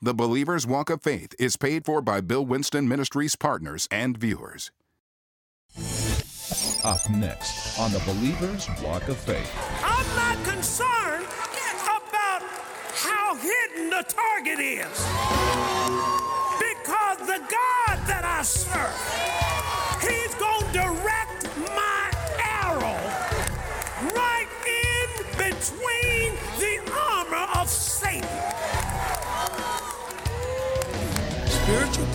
The 0.00 0.14
Believer's 0.14 0.64
Walk 0.64 0.90
of 0.90 1.02
Faith 1.02 1.34
is 1.40 1.56
paid 1.56 1.84
for 1.84 2.00
by 2.00 2.20
Bill 2.20 2.46
Winston 2.46 2.86
Ministries 2.86 3.34
partners 3.34 3.88
and 3.90 4.16
viewers. 4.16 4.70
Up 6.84 7.10
next 7.10 7.76
on 7.80 7.90
the 7.90 7.98
Believer's 8.06 8.68
Walk 8.80 9.08
of 9.08 9.16
Faith. 9.16 9.52
I'm 9.82 10.06
not 10.14 10.44
concerned 10.46 11.26
about 11.82 12.42
how 12.94 13.34
hidden 13.34 13.90
the 13.90 14.04
target 14.06 14.60
is. 14.60 14.86
Because 16.62 17.18
the 17.26 17.40
God 17.50 17.98
that 18.06 18.22
I 18.24 18.42
serve, 18.42 19.37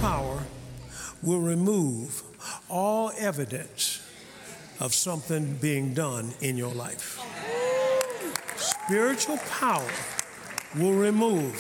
power 0.04 0.44
will 1.22 1.40
remove 1.40 2.24
all 2.70 3.10
evidence 3.18 4.06
of 4.82 4.94
something 4.94 5.56
being 5.62 5.94
done 5.94 6.34
in 6.42 6.58
your 6.58 6.74
life. 6.74 7.22
Spiritual 8.58 9.38
power 9.50 9.90
will 10.76 10.92
remove 10.92 11.56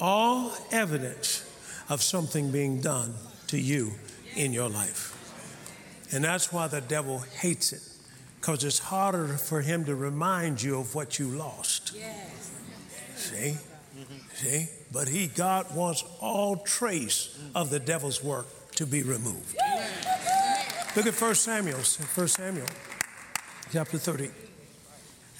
all 0.00 0.50
evidence 0.72 1.44
of 1.90 2.02
something 2.02 2.50
being 2.50 2.80
done 2.80 3.12
to 3.48 3.60
you 3.60 3.92
in 4.34 4.54
your 4.54 4.70
life. 4.70 5.14
And 6.10 6.24
that's 6.24 6.50
why 6.50 6.68
the 6.68 6.80
devil 6.80 7.18
hates 7.18 7.74
it, 7.74 7.82
because 8.40 8.64
it's 8.64 8.78
harder 8.78 9.28
for 9.36 9.60
him 9.60 9.84
to 9.84 9.94
remind 9.94 10.62
you 10.62 10.78
of 10.80 10.94
what 10.94 11.18
you 11.18 11.28
lost. 11.28 11.92
Yes. 11.94 12.50
See? 13.14 13.56
See? 14.34 14.68
But 14.92 15.08
he, 15.08 15.26
God 15.26 15.74
wants 15.74 16.04
all 16.20 16.56
trace 16.56 17.38
of 17.54 17.70
the 17.70 17.78
devil's 17.78 18.22
work 18.22 18.46
to 18.72 18.86
be 18.86 19.02
removed. 19.02 19.56
Look 20.96 21.06
at 21.06 21.14
1 21.14 21.34
Samuel, 21.34 21.78
1 21.78 22.28
Samuel, 22.28 22.66
chapter 23.72 23.98
30. 23.98 24.30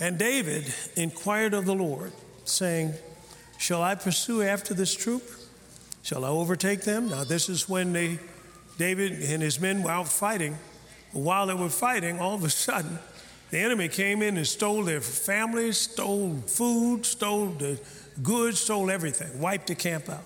And 0.00 0.18
David 0.18 0.72
inquired 0.96 1.54
of 1.54 1.66
the 1.66 1.74
Lord, 1.74 2.12
saying, 2.44 2.94
Shall 3.58 3.82
I 3.82 3.94
pursue 3.94 4.42
after 4.42 4.74
this 4.74 4.94
troop? 4.94 5.22
Shall 6.02 6.24
I 6.24 6.28
overtake 6.28 6.82
them? 6.82 7.08
Now, 7.08 7.24
this 7.24 7.48
is 7.48 7.68
when 7.68 7.92
they, 7.92 8.18
David 8.78 9.12
and 9.12 9.42
his 9.42 9.60
men 9.60 9.82
were 9.82 9.90
out 9.90 10.08
fighting. 10.08 10.56
While 11.12 11.46
they 11.46 11.54
were 11.54 11.68
fighting, 11.68 12.20
all 12.20 12.34
of 12.34 12.44
a 12.44 12.50
sudden, 12.50 12.98
the 13.50 13.58
enemy 13.58 13.88
came 13.88 14.22
in 14.22 14.36
and 14.36 14.46
stole 14.46 14.84
their 14.84 15.00
families, 15.00 15.78
stole 15.78 16.36
food, 16.46 17.06
stole 17.06 17.46
the 17.46 17.80
goods, 18.22 18.60
stole 18.60 18.90
everything, 18.90 19.40
wiped 19.40 19.68
the 19.68 19.74
camp 19.74 20.08
out. 20.08 20.24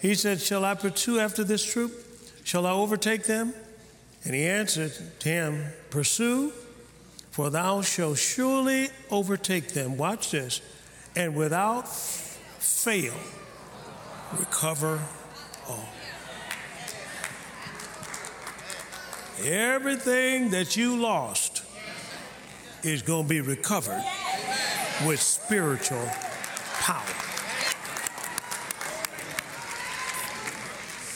He 0.00 0.14
said, 0.14 0.40
Shall 0.40 0.64
I 0.64 0.74
pursue 0.74 1.18
after 1.18 1.44
this 1.44 1.64
troop? 1.64 1.92
Shall 2.44 2.66
I 2.66 2.72
overtake 2.72 3.24
them? 3.24 3.52
And 4.24 4.34
he 4.34 4.46
answered 4.46 4.92
to 5.20 5.28
him, 5.28 5.64
Pursue, 5.90 6.52
for 7.30 7.50
thou 7.50 7.82
shalt 7.82 8.18
surely 8.18 8.88
overtake 9.10 9.72
them. 9.72 9.96
Watch 9.96 10.30
this. 10.30 10.60
And 11.14 11.34
without 11.34 11.88
fail, 11.88 13.14
recover 14.38 15.00
all. 15.68 15.88
Everything 19.44 20.50
that 20.50 20.76
you 20.76 20.96
lost 20.96 21.62
is 22.82 23.02
going 23.02 23.24
to 23.24 23.28
be 23.28 23.40
recovered 23.40 24.02
with 25.06 25.20
spiritual 25.20 26.08
power. 26.80 27.02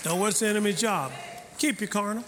Now, 0.05 0.17
what's 0.17 0.41
the 0.41 0.47
enemy's 0.47 0.81
job? 0.81 1.13
Keep 1.59 1.81
you 1.83 1.89
carnal. 1.89 2.25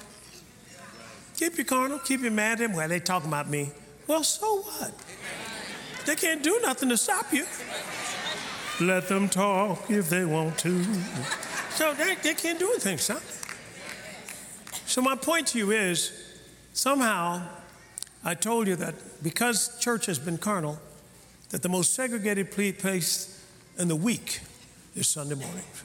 Keep 1.37 1.59
you 1.59 1.65
carnal. 1.65 1.99
Keep 1.99 2.21
you 2.21 2.31
mad 2.31 2.61
at 2.61 2.71
him. 2.71 2.77
Well, 2.77 2.87
they 2.87 3.01
talking 3.01 3.29
about 3.29 3.49
me. 3.49 3.71
Well, 4.07 4.23
so 4.25 4.61
what? 4.61 4.93
They 6.05 6.17
can't 6.17 6.43
do 6.43 6.61
nothing 6.63 6.89
to 6.91 6.97
stop 6.97 7.33
you. 7.33 7.47
Let 8.81 9.09
them 9.09 9.29
talk 9.29 9.91
if 9.91 10.11
they 10.11 10.25
want 10.25 10.59
to. 10.59 10.85
So 11.71 11.95
they, 11.95 12.17
they 12.17 12.35
can't 12.35 12.59
do 12.59 12.69
anything, 12.71 12.99
son. 12.99 13.23
So 14.87 15.01
my 15.01 15.15
point 15.15 15.47
to 15.49 15.59
you 15.59 15.71
is, 15.71 16.13
somehow, 16.75 17.43
I 18.25 18.35
told 18.35 18.67
you 18.67 18.77
that 18.77 18.95
because 19.23 19.79
church 19.79 20.07
has 20.07 20.19
been 20.19 20.37
carnal, 20.37 20.79
that 21.51 21.63
the 21.63 21.69
most 21.69 21.95
segregated 21.95 22.51
place 22.51 23.43
in 23.79 23.89
the 23.89 23.97
week 23.97 24.41
is 24.95 25.07
Sunday 25.07 25.37
mornings. 25.37 25.85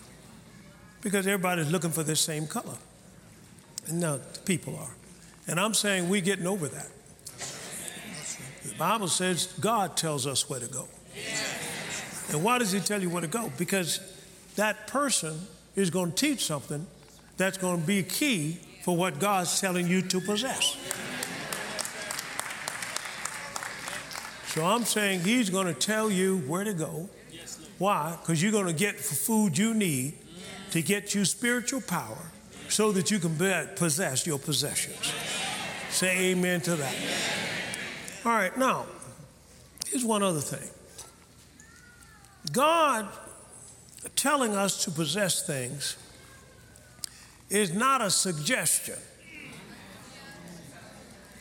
Because 1.08 1.26
everybody's 1.26 1.72
looking 1.72 1.92
for 1.92 2.04
the 2.04 2.18
same 2.18 2.48
color. 2.48 2.76
And 3.88 4.02
now 4.02 4.18
the 4.18 4.40
people 4.42 4.76
are. 4.76 4.94
And 5.48 5.58
I'm 5.58 5.74
saying 5.74 6.10
we're 6.10 6.20
getting 6.20 6.46
over 6.46 6.68
that. 6.68 6.90
The 8.68 8.76
Bible 8.78 9.08
says 9.08 9.54
God 9.62 9.96
tells 9.96 10.28
us 10.28 10.50
where 10.50 10.60
to 10.60 10.68
go. 10.68 10.90
And 12.32 12.44
why 12.44 12.58
does 12.58 12.74
He 12.74 12.82
tell 12.82 13.02
you 13.02 13.10
where 13.10 13.22
to 13.22 13.28
go? 13.30 13.50
Because 13.58 14.02
that 14.58 14.88
person 14.88 15.40
is 15.78 15.90
going 15.90 16.12
to 16.12 16.18
teach 16.18 16.44
something 16.44 16.86
that's 17.38 17.58
going 17.58 17.80
to 17.80 17.88
be 17.88 18.04
key 18.04 18.60
for 18.84 18.98
what 18.98 19.18
God's 19.18 19.62
telling 19.62 19.88
you 19.88 20.02
to 20.02 20.20
possess. 20.20 20.76
So 24.48 24.66
I'm 24.66 24.84
saying 24.84 25.22
He's 25.22 25.50
going 25.50 25.68
to 25.68 25.74
tell 25.74 26.12
you 26.12 26.40
where 26.40 26.66
to 26.66 26.74
go. 26.74 27.10
Why? 27.78 28.18
Because 28.20 28.44
you're 28.44 28.52
going 28.52 28.68
to 28.68 28.74
get 28.74 28.98
the 28.98 29.16
food 29.16 29.58
you 29.58 29.74
need 29.74 30.16
to 30.72 30.82
get 30.82 31.16
you 31.16 31.26
spiritual 31.26 31.82
power 31.82 32.18
so 32.70 32.92
that 32.92 33.12
you 33.12 33.20
can 33.20 33.36
possess 33.76 34.28
your 34.28 34.40
possessions. 34.40 35.14
Say 35.90 36.32
amen 36.32 36.62
to 36.62 36.76
that. 36.76 36.96
All 38.26 38.34
right, 38.34 38.56
now, 38.58 38.86
here's 39.88 40.04
one 40.04 40.22
other 40.24 40.42
thing 40.42 40.70
God 42.52 43.08
telling 44.16 44.56
us 44.56 44.84
to 44.84 44.92
possess 44.92 45.46
things 45.46 45.98
is 47.50 47.74
not 47.74 48.02
a 48.02 48.10
suggestion. 48.10 48.98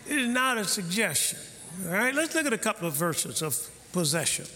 It 0.08 0.18
is 0.18 0.28
not 0.28 0.56
a 0.58 0.64
suggestion. 0.64 1.38
All 1.86 1.92
right, 1.92 2.14
let's 2.14 2.34
look 2.34 2.46
at 2.46 2.52
a 2.52 2.58
couple 2.58 2.86
of 2.86 2.94
verses 2.94 3.42
of 3.42 3.58
possession. 3.92 4.46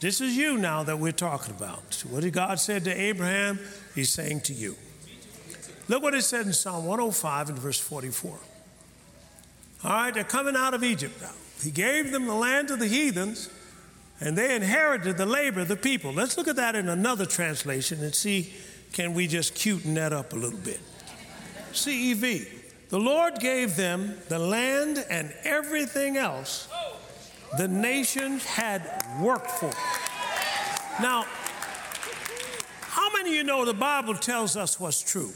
This 0.00 0.20
is 0.20 0.36
you 0.36 0.58
now 0.58 0.82
that 0.84 0.98
we're 0.98 1.12
talking 1.12 1.54
about. 1.54 2.04
What 2.08 2.22
did 2.22 2.32
God 2.32 2.60
said 2.60 2.84
to 2.84 2.94
Abraham? 2.94 3.58
He's 3.96 4.10
saying 4.10 4.42
to 4.42 4.52
you. 4.52 4.76
Look 5.88 6.02
what 6.02 6.14
it 6.14 6.22
said 6.22 6.46
in 6.46 6.52
Psalm 6.52 6.84
105 6.84 7.48
and 7.48 7.58
verse 7.58 7.80
44. 7.80 8.38
All 9.84 9.90
right, 9.90 10.12
they're 10.12 10.22
coming 10.22 10.54
out 10.54 10.74
of 10.74 10.84
Egypt 10.84 11.20
now. 11.20 11.32
He 11.62 11.70
gave 11.70 12.12
them 12.12 12.26
the 12.26 12.34
land 12.34 12.70
of 12.70 12.78
the 12.78 12.86
heathens, 12.86 13.48
and 14.20 14.36
they 14.36 14.54
inherited 14.54 15.16
the 15.16 15.24
labor 15.24 15.60
of 15.60 15.68
the 15.68 15.76
people. 15.76 16.12
Let's 16.12 16.36
look 16.36 16.46
at 16.46 16.56
that 16.56 16.76
in 16.76 16.90
another 16.90 17.24
translation 17.24 18.02
and 18.04 18.14
see 18.14 18.52
can 18.92 19.14
we 19.14 19.26
just 19.26 19.54
cuten 19.54 19.94
that 19.94 20.12
up 20.12 20.34
a 20.34 20.36
little 20.36 20.58
bit. 20.58 20.80
CEV. 21.72 22.48
The 22.90 23.00
Lord 23.00 23.40
gave 23.40 23.76
them 23.76 24.14
the 24.28 24.38
land 24.38 25.04
and 25.08 25.32
everything 25.44 26.16
else 26.16 26.68
the 27.56 27.66
nations 27.66 28.44
had 28.44 28.82
worked 29.20 29.50
for. 29.50 29.72
Now, 31.00 31.24
you 33.32 33.44
know 33.44 33.64
the 33.64 33.74
Bible 33.74 34.14
tells 34.14 34.56
us 34.56 34.78
what's 34.78 35.02
true? 35.02 35.30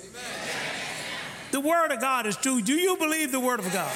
The 1.51 1.61
Word 1.61 1.93
of 1.93 2.01
God 2.01 2.27
is 2.27 2.37
true. 2.37 2.61
Do 2.61 2.75
you 2.75 2.97
believe 2.97 3.33
the 3.33 3.41
Word 3.41 3.61
of 3.61 3.73
God? 3.73 3.91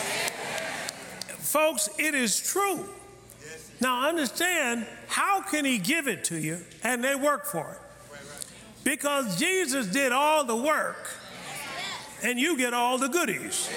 Folks, 1.39 1.89
it 1.99 2.15
is 2.15 2.41
true. 2.41 2.89
Now, 3.81 4.09
understand 4.09 4.87
how 5.07 5.43
can 5.43 5.65
He 5.65 5.79
give 5.79 6.09
it 6.09 6.25
to 6.25 6.39
you 6.39 6.59
and 6.83 7.03
they 7.03 7.15
work 7.15 7.47
for 7.47 7.73
it? 7.73 7.79
Because 8.83 9.39
Jesus 9.39 9.87
did 9.87 10.13
all 10.13 10.45
the 10.45 10.57
work 10.57 11.11
and 12.23 12.39
you 12.39 12.57
get 12.57 12.75
all 12.75 12.99
the 12.99 13.09
goodies. 13.09 13.71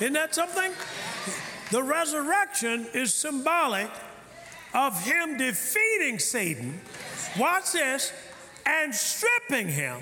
Isn't 0.00 0.12
that 0.12 0.34
something? 0.34 0.72
The 1.70 1.82
resurrection 1.82 2.86
is 2.94 3.14
symbolic 3.14 3.90
of 4.74 5.04
him 5.04 5.38
defeating 5.38 6.18
Satan. 6.18 6.80
Watch 7.38 7.72
this 7.72 8.12
and 8.66 8.94
stripping 8.94 9.68
him 9.68 9.98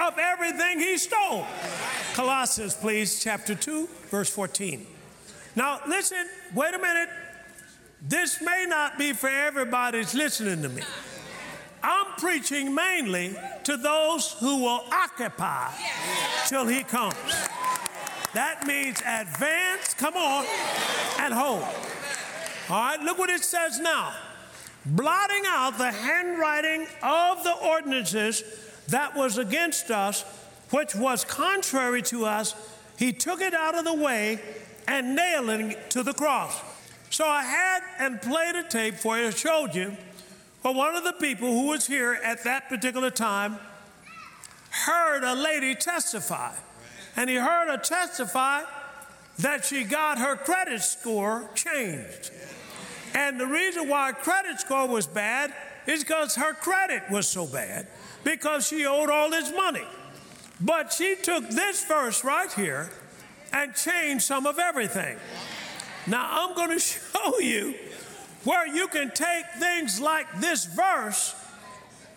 of 0.00 0.18
everything 0.18 0.80
he 0.80 0.96
stole. 0.96 1.46
Colossians, 2.14 2.74
please, 2.74 3.22
chapter 3.22 3.54
2, 3.54 3.88
verse 4.10 4.30
14. 4.30 4.86
Now, 5.54 5.80
listen, 5.86 6.26
wait 6.54 6.74
a 6.74 6.78
minute. 6.78 7.08
This 8.06 8.40
may 8.40 8.66
not 8.68 8.98
be 8.98 9.12
for 9.12 9.28
everybody 9.28 9.98
that's 9.98 10.14
listening 10.14 10.62
to 10.62 10.68
me. 10.68 10.82
I'm 11.82 12.06
preaching 12.16 12.74
mainly 12.74 13.36
to 13.64 13.76
those 13.76 14.32
who 14.40 14.62
will 14.62 14.84
occupy 14.90 15.70
till 16.46 16.66
he 16.66 16.82
comes. 16.82 17.14
That 18.32 18.66
means 18.66 19.00
advance, 19.06 19.94
come 19.94 20.14
on, 20.14 20.46
and 21.20 21.32
hold. 21.32 21.62
All 22.70 22.80
right, 22.80 23.00
look 23.00 23.18
what 23.18 23.30
it 23.30 23.44
says 23.44 23.78
now. 23.78 24.14
Blotting 24.86 25.42
out 25.46 25.78
the 25.78 25.90
handwriting 25.90 26.86
of 27.02 27.42
the 27.44 27.54
ordinances 27.54 28.42
that 28.88 29.16
was 29.16 29.38
against 29.38 29.90
us, 29.90 30.22
which 30.70 30.94
was 30.94 31.24
contrary 31.24 32.02
to 32.02 32.26
us. 32.26 32.54
He 32.98 33.12
took 33.12 33.40
it 33.40 33.54
out 33.54 33.74
of 33.74 33.84
the 33.84 33.94
way 33.94 34.40
and 34.86 35.14
nailed 35.14 35.50
it 35.50 35.90
to 35.90 36.02
the 36.02 36.12
cross. 36.12 36.60
So 37.10 37.24
I 37.26 37.42
had 37.42 37.82
and 37.98 38.20
played 38.20 38.56
a 38.56 38.64
tape 38.64 38.96
for 38.96 39.18
you, 39.18 39.30
showed 39.30 39.74
you, 39.74 39.96
but 40.62 40.74
one 40.74 40.94
of 40.96 41.04
the 41.04 41.12
people 41.12 41.48
who 41.48 41.68
was 41.68 41.86
here 41.86 42.18
at 42.24 42.44
that 42.44 42.68
particular 42.68 43.10
time 43.10 43.58
heard 44.70 45.22
a 45.22 45.34
lady 45.34 45.74
testify. 45.74 46.54
And 47.16 47.30
he 47.30 47.36
heard 47.36 47.68
her 47.68 47.76
testify 47.76 48.62
that 49.38 49.64
she 49.64 49.84
got 49.84 50.18
her 50.18 50.36
credit 50.36 50.82
score 50.82 51.48
changed. 51.54 52.30
And 53.14 53.38
the 53.38 53.46
reason 53.46 53.88
why 53.88 54.08
her 54.08 54.12
credit 54.12 54.60
score 54.60 54.88
was 54.88 55.06
bad 55.06 55.52
is 55.86 56.02
because 56.02 56.34
her 56.34 56.52
credit 56.52 57.02
was 57.10 57.28
so 57.28 57.46
bad 57.46 57.86
because 58.24 58.66
she 58.66 58.84
owed 58.86 59.10
all 59.10 59.30
this 59.30 59.52
money. 59.54 59.84
But 60.60 60.92
she 60.92 61.16
took 61.16 61.48
this 61.48 61.84
verse 61.84 62.24
right 62.24 62.52
here 62.52 62.90
and 63.52 63.74
changed 63.74 64.24
some 64.24 64.46
of 64.46 64.58
everything. 64.58 65.16
Now 66.06 66.28
I'm 66.30 66.54
going 66.54 66.70
to 66.78 66.78
show 66.78 67.38
you 67.38 67.74
where 68.44 68.66
you 68.66 68.88
can 68.88 69.10
take 69.10 69.46
things 69.58 70.00
like 70.00 70.40
this 70.40 70.64
verse 70.66 71.34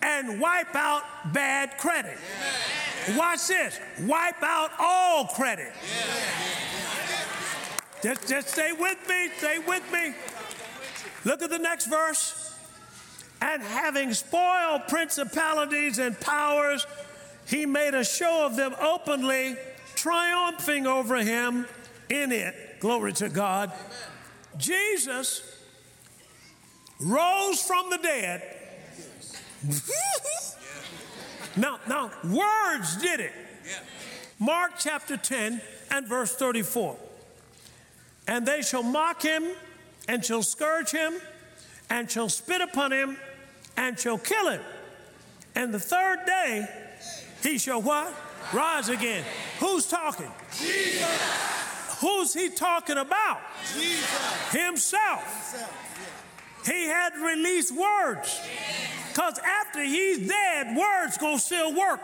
and 0.02 0.40
wipe 0.40 0.74
out 0.74 1.02
bad 1.32 1.78
credit. 1.78 2.18
Watch 3.16 3.48
this 3.48 3.78
wipe 4.02 4.42
out 4.42 4.70
all 4.78 5.26
credit. 5.28 5.72
Just, 8.02 8.28
just 8.28 8.48
stay 8.48 8.72
with 8.72 8.98
me, 9.08 9.28
stay 9.38 9.58
with 9.58 9.92
me. 9.92 10.14
Look 11.24 11.42
at 11.42 11.50
the 11.50 11.58
next 11.58 11.86
verse. 11.86 12.54
And 13.40 13.62
having 13.62 14.12
spoiled 14.14 14.88
principalities 14.88 15.98
and 15.98 16.18
powers, 16.18 16.86
he 17.46 17.66
made 17.66 17.94
a 17.94 18.04
show 18.04 18.44
of 18.44 18.56
them 18.56 18.74
openly, 18.80 19.56
triumphing 19.94 20.86
over 20.86 21.16
him 21.16 21.66
in 22.08 22.32
it. 22.32 22.54
Glory 22.80 23.12
to 23.14 23.28
God. 23.28 23.72
Jesus 24.56 25.42
rose 27.00 27.62
from 27.62 27.90
the 27.90 27.98
dead. 27.98 28.42
now, 31.56 31.78
now, 31.88 32.10
words 32.24 32.96
did 32.96 33.20
it. 33.20 33.32
Mark 34.38 34.72
chapter 34.78 35.16
10 35.16 35.60
and 35.90 36.06
verse 36.06 36.34
34. 36.34 36.96
And 38.26 38.46
they 38.46 38.62
shall 38.62 38.82
mock 38.82 39.22
him, 39.22 39.44
and 40.08 40.24
shall 40.24 40.42
scourge 40.42 40.90
him, 40.90 41.14
and 41.90 42.10
shall 42.10 42.28
spit 42.28 42.60
upon 42.60 42.92
him, 42.92 43.16
and 43.76 43.98
shall 43.98 44.18
kill 44.18 44.48
him. 44.50 44.62
And 45.54 45.72
the 45.72 45.78
third 45.78 46.18
day 46.26 46.66
he 47.42 47.58
shall 47.58 47.82
what? 47.82 48.14
Rise 48.52 48.88
again. 48.88 49.24
Who's 49.60 49.86
talking? 49.86 50.30
Jesus. 50.58 51.98
Who's 52.00 52.32
he 52.32 52.48
talking 52.48 52.96
about? 52.96 53.40
Jesus. 53.74 54.52
Himself. 54.52 55.54
He 56.64 56.86
had 56.86 57.14
released 57.16 57.74
words. 57.74 58.40
Because 59.08 59.38
after 59.38 59.82
he's 59.82 60.28
dead, 60.28 60.76
words 60.76 61.18
gonna 61.18 61.38
still 61.38 61.74
work. 61.74 62.00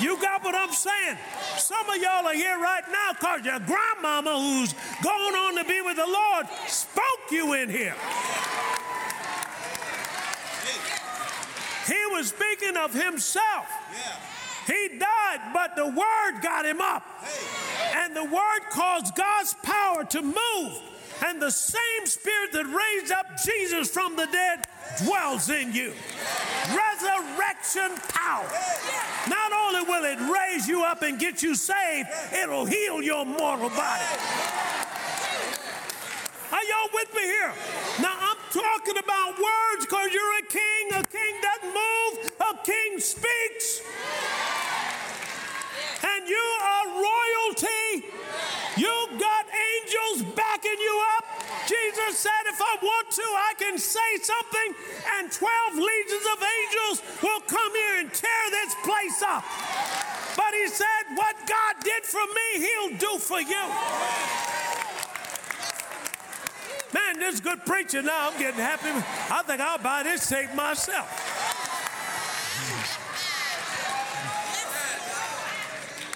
You 0.00 0.20
got 0.20 0.42
what 0.44 0.54
I'm 0.54 0.72
saying? 0.72 1.18
Some 1.68 1.90
of 1.90 1.96
y'all 1.96 2.26
are 2.26 2.32
here 2.32 2.58
right 2.58 2.82
now 2.90 3.12
because 3.12 3.44
your 3.44 3.58
grandmama, 3.58 4.40
who's 4.40 4.72
going 5.02 5.34
on 5.34 5.54
to 5.56 5.64
be 5.64 5.82
with 5.82 5.96
the 5.96 6.06
Lord, 6.06 6.46
spoke 6.66 7.02
you 7.30 7.52
in 7.52 7.68
here. 7.68 7.94
He 11.86 12.06
was 12.12 12.28
speaking 12.28 12.74
of 12.78 12.94
himself. 12.94 13.66
He 14.66 14.98
died, 14.98 15.50
but 15.52 15.76
the 15.76 15.84
word 15.84 16.40
got 16.40 16.64
him 16.64 16.80
up. 16.80 17.02
And 17.96 18.16
the 18.16 18.24
word 18.24 18.60
caused 18.70 19.14
God's 19.14 19.52
power 19.62 20.04
to 20.04 20.22
move. 20.22 20.80
And 21.22 21.42
the 21.42 21.50
same 21.50 22.06
spirit 22.06 22.52
that 22.52 22.64
raised 22.64 23.12
up 23.12 23.26
Jesus 23.44 23.90
from 23.90 24.16
the 24.16 24.26
dead 24.32 24.66
dwells 25.04 25.50
in 25.50 25.74
you. 25.74 25.92
Resurrection 27.58 27.98
power. 28.08 28.48
Not 29.28 29.52
only 29.52 29.82
will 29.82 30.04
it 30.04 30.18
raise 30.32 30.68
you 30.68 30.84
up 30.84 31.02
and 31.02 31.18
get 31.18 31.42
you 31.42 31.54
saved, 31.54 32.08
it'll 32.32 32.64
heal 32.64 33.02
your 33.02 33.24
mortal 33.24 33.68
body. 33.70 34.04
Are 36.50 36.64
y'all 36.64 36.90
with 36.94 37.14
me 37.14 37.22
here? 37.22 37.52
Now 38.00 38.14
I'm 38.18 38.36
talking 38.52 38.98
about 38.98 39.38
words 39.38 39.86
because 39.86 40.12
you're 40.12 40.38
a 40.38 40.46
king. 40.48 40.88
A 40.94 41.04
king 41.04 41.34
doesn't 41.42 41.74
move, 41.74 42.32
a 42.40 42.64
king 42.64 43.00
speaks. 43.00 43.82
And 46.04 46.28
you 46.28 46.36
are 46.62 46.86
royalty. 46.86 48.06
You 48.76 49.08
got 49.18 49.46
angels 49.46 49.98
you 50.22 50.34
up. 51.18 51.24
Jesus 51.66 52.18
said, 52.18 52.44
if 52.46 52.60
I 52.62 52.78
want 52.80 53.10
to, 53.10 53.22
I 53.22 53.52
can 53.58 53.76
say 53.76 54.16
something, 54.22 54.74
and 55.18 55.30
12 55.30 55.74
legions 55.74 56.26
of 56.32 56.38
angels 56.40 57.02
will 57.22 57.40
come 57.40 57.72
here 57.74 57.98
and 58.00 58.12
tear 58.12 58.44
this 58.50 58.74
place 58.86 59.22
up. 59.26 59.44
But 60.36 60.54
he 60.54 60.68
said, 60.68 61.02
what 61.14 61.36
God 61.46 61.74
did 61.82 62.04
for 62.04 62.22
me, 62.22 62.48
he'll 62.64 62.96
do 62.96 63.18
for 63.18 63.40
you. 63.40 63.64
Man, 66.94 67.18
this 67.18 67.34
is 67.34 67.40
good 67.40 67.66
preaching 67.66 68.06
now. 68.06 68.30
I'm 68.30 68.38
getting 68.38 68.60
happy. 68.60 68.88
I 68.88 69.42
think 69.42 69.60
I'll 69.60 69.78
buy 69.78 70.04
this 70.04 70.26
tape 70.26 70.54
myself. 70.54 71.06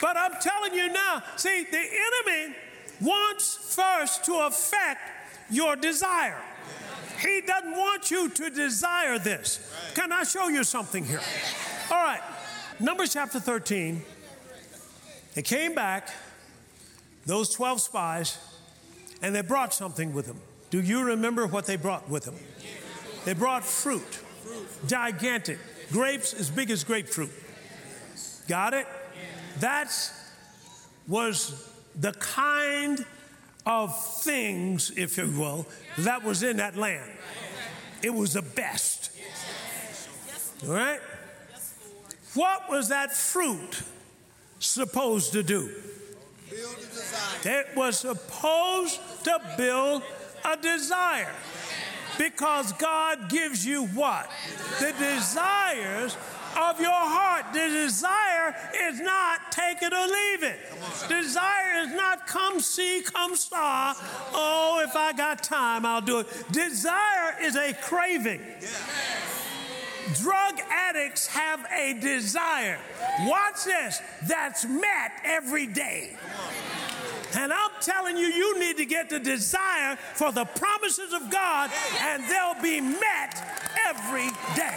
But 0.01 0.17
I'm 0.17 0.33
telling 0.41 0.75
you 0.75 0.89
now, 0.89 1.23
see, 1.37 1.65
the 1.71 1.79
enemy 1.79 2.57
wants 3.01 3.62
first 3.75 4.25
to 4.25 4.35
affect 4.47 5.01
your 5.51 5.77
desire. 5.77 6.41
He 7.21 7.41
doesn't 7.41 7.73
want 7.73 8.11
you 8.11 8.29
to 8.29 8.51
desire 8.51 9.19
this. 9.19 9.61
Can 9.95 10.13
I 10.13 10.25
show 10.25 10.49
you 10.49 10.65
something 10.65 11.05
here? 11.05 11.21
All 11.91 12.03
right, 12.03 12.21
Numbers 12.81 13.13
chapter 13.13 13.39
13. 13.39 14.03
They 15.35 15.43
came 15.43 15.75
back, 15.75 16.09
those 17.27 17.51
12 17.55 17.81
spies, 17.81 18.39
and 19.23 19.35
they 19.35 19.41
brought 19.41 19.73
something 19.73 20.13
with 20.13 20.27
them. 20.27 20.41
Do 20.71 20.81
you 20.81 21.05
remember 21.05 21.47
what 21.47 21.67
they 21.67 21.77
brought 21.77 22.09
with 22.09 22.25
them? 22.25 22.37
They 23.25 23.35
brought 23.35 23.65
fruit, 23.65 24.21
gigantic, 24.87 25.59
grapes 25.93 26.35
as 26.35 26.51
big 26.51 26.71
as 26.71 26.83
grapefruit. 26.83 27.31
Got 28.49 28.75
it? 28.75 28.87
That 29.61 29.93
was 31.07 31.71
the 31.95 32.13
kind 32.15 33.05
of 33.65 33.97
things, 34.23 34.93
if 34.97 35.19
you 35.19 35.31
will, 35.39 35.67
that 35.99 36.25
was 36.25 36.43
in 36.43 36.57
that 36.59 36.77
land. 36.77 37.11
It 38.03 38.13
was 38.13 38.33
the 38.35 38.43
best. 38.43 39.11
All 40.67 40.75
right? 40.75 41.01
What 42.35 42.71
was 42.71 42.89
that 42.89 43.15
fruit 43.15 43.83
supposed 44.59 45.33
to 45.33 45.43
do? 45.43 45.71
It 47.45 47.67
was 47.77 47.99
supposed 47.99 49.01
to 49.25 49.41
build 49.57 50.03
a 50.45 50.57
desire. 50.57 51.33
Because 52.19 52.73
God 52.75 53.31
gives 53.31 53.65
you 53.65 53.87
what? 53.87 54.31
The 54.81 54.93
desires 54.99 56.17
of 56.57 56.81
your 56.81 56.91
heart. 56.91 57.53
The 57.53 57.69
desire 57.69 58.55
is 58.89 59.01
not 59.01 59.53
take 59.53 59.83
it 59.83 59.93
or 59.93 60.07
leave 60.07 60.43
it. 60.43 60.59
Desire 61.09 61.83
is 61.85 61.95
not 61.95 62.27
come 62.27 62.61
see, 62.61 63.03
come 63.03 63.37
star. 63.37 63.95
Oh, 64.33 64.83
if 64.87 64.97
I 64.97 65.13
got 65.13 65.43
time, 65.43 65.87
I'll 65.87 66.01
do 66.01 66.21
it. 66.21 66.53
Desire 66.53 67.37
is 67.41 67.57
a 67.57 67.73
craving. 67.75 68.41
Drug 70.15 70.61
addicts 70.71 71.27
have 71.29 71.65
a 71.73 71.95
desire. 71.95 72.79
Watch 73.21 73.65
this. 73.65 74.01
That's 74.27 74.65
met 74.65 75.13
every 75.25 75.67
day. 75.67 76.17
And 77.35 77.53
I'm 77.53 77.71
telling 77.81 78.19
you, 78.19 78.27
you 78.27 78.59
need 78.59 78.77
to 78.77 78.85
get 78.85 79.09
the 79.09 79.19
desire 79.19 79.97
for 80.15 80.33
the 80.33 80.45
promises 80.45 81.15
of 81.15 81.31
God, 81.31 81.71
and 82.01 82.23
they'll 82.29 82.61
be 82.63 82.81
met 82.81 83.43
every 83.89 84.29
day. 84.55 84.77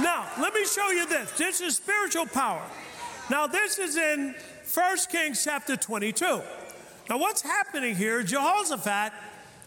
Now, 0.00 0.26
let 0.40 0.52
me 0.52 0.64
show 0.66 0.90
you 0.90 1.06
this. 1.06 1.30
This 1.32 1.60
is 1.60 1.76
spiritual 1.76 2.26
power. 2.26 2.62
Now, 3.30 3.46
this 3.46 3.78
is 3.78 3.96
in 3.96 4.34
1 4.72 4.96
Kings 5.10 5.42
chapter 5.42 5.76
22. 5.76 6.24
Now, 7.08 7.18
what's 7.18 7.40
happening 7.40 7.96
here, 7.96 8.22
Jehoshaphat 8.22 9.12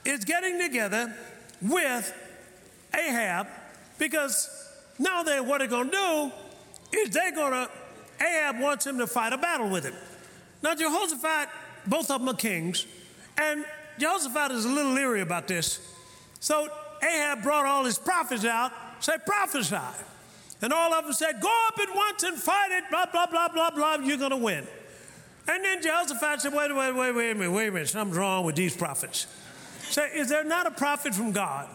is 0.06 0.26
getting 0.26 0.60
together 0.60 1.14
with 1.62 2.14
Ahab 2.94 3.48
because 3.98 4.50
now 4.98 5.24
they 5.24 5.40
what 5.40 5.60
they're 5.60 5.68
going 5.68 5.90
to 5.90 6.32
do 6.92 6.98
is 6.98 7.10
they're 7.10 7.34
going 7.34 7.52
to 7.52 7.70
Ahab 8.22 8.60
wants 8.60 8.86
him 8.86 8.98
to 8.98 9.08
fight 9.08 9.34
a 9.34 9.38
battle 9.38 9.70
with 9.70 9.86
him. 9.86 9.94
Now 10.62 10.76
Jehoshaphat 10.76 11.50
both 11.88 12.12
of 12.12 12.20
them 12.20 12.30
are 12.30 12.36
kings, 12.36 12.86
and 13.38 13.66
Jehoshaphat 13.98 14.52
is 14.52 14.66
a 14.66 14.70
little 14.70 14.92
leery 14.92 15.22
about 15.22 15.48
this. 15.48 15.80
So 16.40 16.68
Ahab 17.02 17.42
brought 17.44 17.66
all 17.66 17.86
his 17.86 17.98
prophets 17.98 18.46
out, 18.46 18.72
say 19.00 19.14
prophesy. 19.26 19.78
And 20.62 20.74
all 20.74 20.94
of 20.94 21.06
them 21.06 21.14
said, 21.14 21.40
Go 21.42 21.68
up 21.68 21.80
at 21.80 21.96
once 21.96 22.24
and 22.24 22.38
fight 22.38 22.72
it, 22.72 22.84
blah, 22.90 23.06
blah, 23.06 23.28
blah, 23.28 23.48
blah, 23.48 23.72
blah, 23.72 23.96
you're 23.96 24.18
going 24.18 24.32
to 24.32 24.38
win. 24.38 24.68
And 25.48 25.64
then 25.64 25.82
Jehoshaphat 25.82 26.42
said, 26.42 26.54
Wait, 26.54 26.76
wait, 26.76 26.96
wait, 26.96 27.16
wait 27.16 27.32
a 27.32 27.36
minute, 27.36 27.52
wait 27.52 27.68
a 27.68 27.72
minute, 27.72 27.90
something's 27.90 28.18
wrong 28.18 28.46
with 28.46 28.56
these 28.56 28.76
prophets. 28.76 29.28
Say, 29.90 30.10
Is 30.16 30.30
there 30.30 30.44
not 30.44 30.68
a 30.68 30.72
prophet 30.72 31.16
from 31.16 31.32
God? 31.32 31.68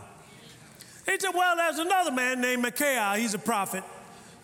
He 1.07 1.19
said, 1.19 1.31
Well, 1.35 1.57
there's 1.57 1.79
another 1.79 2.13
man 2.13 2.41
named 2.41 2.63
Micaiah, 2.63 3.17
he's 3.17 3.35
a 3.35 3.39
prophet, 3.39 3.85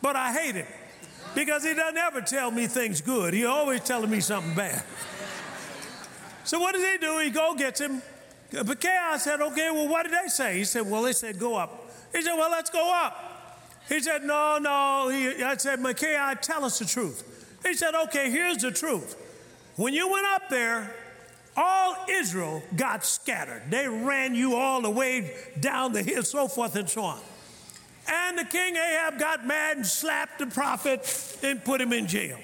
but 0.02 0.16
I 0.16 0.32
hate 0.32 0.54
him 0.54 0.66
because 1.35 1.62
he 1.62 1.75
doesn't 1.75 1.99
ever 1.99 2.20
tell 2.20 2.50
me 2.50 2.66
things 2.66 3.00
good. 3.00 3.35
He's 3.35 3.44
always 3.44 3.82
telling 3.82 4.11
me 4.11 4.20
something 4.20 4.54
bad. 4.54 4.82
So 6.44 6.59
what 6.59 6.75
does 6.75 6.85
he 6.85 6.99
do? 6.99 7.18
He 7.18 7.30
go 7.30 7.54
gets 7.54 7.80
him. 7.80 8.02
Micaiah 8.52 9.18
said, 9.18 9.40
okay, 9.40 9.70
well, 9.70 9.87
what 9.87 10.04
did 10.04 10.12
they 10.12 10.28
say? 10.28 10.59
He 10.59 10.64
said, 10.64 10.90
well, 10.90 11.02
they 11.02 11.12
said, 11.12 11.38
go 11.38 11.54
up. 11.54 11.88
He 12.12 12.23
said, 12.23 12.35
well, 12.35 12.50
let's 12.50 12.70
go 12.70 12.92
up. 12.92 13.29
He 13.90 14.00
said, 14.00 14.23
no, 14.23 14.59
no. 14.59 15.09
He, 15.11 15.42
I 15.42 15.56
said, 15.56 15.80
Micaiah, 15.80 16.38
tell 16.40 16.64
us 16.64 16.78
the 16.78 16.85
truth. 16.85 17.59
He 17.66 17.75
said, 17.75 17.94
okay, 18.04 18.30
here's 18.30 18.59
the 18.59 18.70
truth. 18.70 19.16
When 19.76 19.92
you 19.92 20.11
went 20.11 20.26
up 20.26 20.49
there, 20.49 20.94
all 21.56 21.97
Israel 22.09 22.62
got 22.76 23.04
scattered. 23.04 23.62
They 23.68 23.88
ran 23.88 24.37
you 24.37 24.54
all 24.54 24.80
the 24.80 24.90
way 24.90 25.35
down 25.59 25.92
the 25.92 26.04
hill, 26.04 26.23
so 26.23 26.47
forth 26.47 26.76
and 26.76 26.88
so 26.88 27.02
on. 27.02 27.20
And 28.09 28.38
the 28.38 28.44
king 28.44 28.76
Ahab 28.76 29.18
got 29.18 29.44
mad 29.44 29.78
and 29.78 29.87
slapped 29.87 30.38
the 30.38 30.47
prophet 30.47 31.38
and 31.42 31.62
put 31.62 31.80
him 31.80 31.92
in 31.92 32.06
jail. 32.06 32.38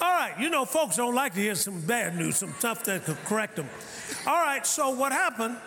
All 0.00 0.10
right, 0.10 0.32
you 0.40 0.48
know, 0.48 0.64
folks 0.64 0.96
don't 0.96 1.14
like 1.14 1.34
to 1.34 1.40
hear 1.40 1.54
some 1.54 1.82
bad 1.82 2.16
news, 2.16 2.36
some 2.36 2.52
stuff 2.54 2.82
that 2.84 3.04
could 3.04 3.22
correct 3.26 3.56
them. 3.56 3.68
All 4.26 4.40
right, 4.40 4.66
so 4.66 4.90
what 4.90 5.12
happened 5.12 5.58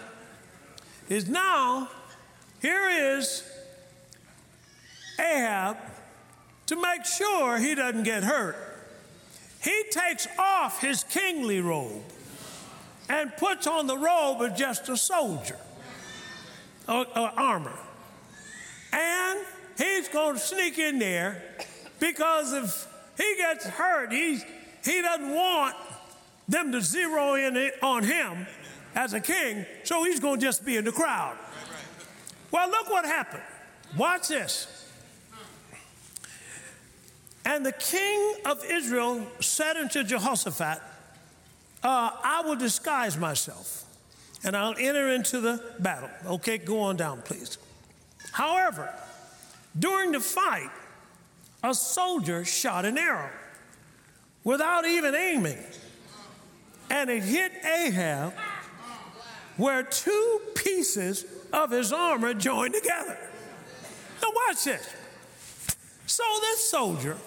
is 1.08 1.30
now 1.30 1.90
here 2.62 2.90
is 3.18 3.44
Ahab 5.20 5.78
to 6.68 6.76
make 6.76 7.06
sure 7.06 7.58
he 7.58 7.76
doesn't 7.76 8.04
get 8.04 8.24
hurt. 8.24 8.56
He 9.62 9.84
takes 9.90 10.28
off 10.38 10.82
his 10.82 11.04
kingly 11.04 11.60
robe 11.60 12.04
and 13.10 13.36
puts 13.38 13.68
on 13.68 13.88
the 13.88 13.98
robe 13.98 14.42
of 14.42 14.56
just 14.56 14.90
a 14.90 14.98
soldier, 14.98 15.58
or, 16.88 17.06
or 17.16 17.32
armor. 17.38 17.78
And 18.94 19.40
he's 19.78 20.08
going 20.08 20.36
to 20.36 20.40
sneak 20.40 20.80
in 20.80 21.00
there 21.00 21.42
because 22.00 22.54
if 22.54 22.88
he 23.18 23.36
gets 23.38 23.66
hurt, 23.66 24.12
he's, 24.12 24.44
he 24.84 25.02
doesn't 25.02 25.34
want 25.34 25.76
them 26.48 26.72
to 26.72 26.82
zero 26.82 27.36
in 27.36 27.72
on 27.82 28.04
him 28.04 28.48
as 28.96 29.14
a 29.14 29.20
king, 29.20 29.66
so 29.84 30.04
he's 30.04 30.20
going 30.20 30.40
to 30.40 30.46
just 30.46 30.66
be 30.66 30.78
in 30.78 30.86
the 30.86 30.92
crowd. 30.92 31.38
Well, 32.52 32.70
look 32.70 32.90
what 32.90 33.06
happened. 33.06 33.44
Watch 33.98 34.30
this. 34.30 34.75
And 37.46 37.66
the 37.66 37.72
king 37.72 38.36
of 38.46 38.64
Israel 38.66 39.26
said 39.40 39.78
unto 39.78 40.04
Jehoshaphat, 40.04 40.82
uh, 41.84 42.12
I 42.24 42.42
will 42.44 42.56
disguise 42.56 43.16
myself 43.18 43.86
and 44.44 44.56
I'll 44.56 44.76
enter 44.78 45.10
into 45.10 45.40
the 45.40 45.62
battle. 45.80 46.10
Okay, 46.26 46.58
go 46.58 46.80
on 46.82 46.96
down, 46.98 47.22
please. 47.22 47.58
However, 48.32 48.94
during 49.78 50.12
the 50.12 50.20
fight, 50.20 50.70
a 51.64 51.74
soldier 51.74 52.46
shot 52.46 52.86
an 52.86 52.98
arrow 52.98 53.30
without 54.44 54.86
even 54.86 55.16
aiming, 55.16 55.58
and 56.90 57.10
it 57.10 57.24
hit 57.24 57.52
Ahab 57.66 58.34
where 59.58 59.84
two 59.84 60.42
pieces 60.54 61.26
of 61.52 61.72
his 61.72 61.92
armor 61.92 62.34
joined 62.34 62.74
together. 62.74 63.18
Now, 64.22 64.30
watch 64.48 64.66
this. 64.66 64.88
So, 66.06 66.24
this 66.42 66.70
soldier, 66.70 67.18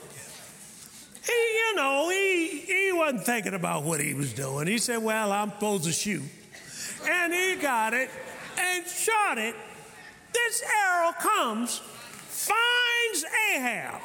he, 1.28 1.34
you 1.34 1.74
know, 1.76 2.08
he, 2.08 2.58
he 2.60 2.92
wasn't 2.92 3.24
thinking 3.24 3.54
about 3.54 3.84
what 3.84 4.00
he 4.00 4.14
was 4.14 4.32
doing. 4.32 4.66
He 4.66 4.78
said, 4.78 5.02
Well, 5.02 5.30
I'm 5.32 5.50
supposed 5.50 5.84
to 5.84 5.92
shoot. 5.92 6.22
And 7.08 7.32
he 7.32 7.56
got 7.56 7.94
it 7.94 8.10
and 8.58 8.86
shot 8.86 9.38
it. 9.38 9.54
This 10.32 10.62
arrow 10.62 11.12
comes, 11.12 11.78
finds 11.78 13.24
Ahab, 13.52 14.00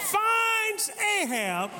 finds 0.00 0.90
Ahab, 1.20 1.70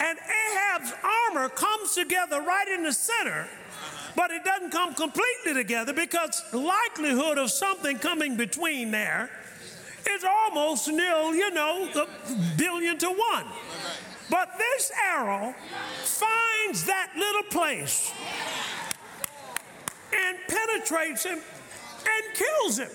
and 0.00 0.18
Ahab's 0.18 0.92
armor 1.02 1.48
comes 1.48 1.94
together 1.94 2.40
right 2.40 2.68
in 2.68 2.84
the 2.84 2.92
center, 2.92 3.48
but 4.16 4.30
it 4.30 4.44
doesn't 4.44 4.70
come 4.70 4.94
completely 4.94 5.54
together 5.54 5.92
because 5.92 6.42
likelihood 6.52 7.38
of 7.38 7.50
something 7.50 7.98
coming 7.98 8.36
between 8.36 8.90
there 8.90 9.30
is 10.08 10.24
almost 10.24 10.88
nil, 10.88 11.34
you 11.34 11.50
know, 11.50 11.88
a 11.94 12.06
billion 12.56 12.98
to 12.98 13.08
one. 13.08 13.46
But 14.30 14.56
this 14.58 14.90
arrow 15.06 15.54
finds 16.02 16.84
that 16.84 17.12
little 17.16 17.42
place 17.44 18.12
and 20.12 20.38
penetrates 20.48 21.24
him 21.24 21.38
and 21.38 22.34
kills 22.34 22.78
him. 22.78 22.90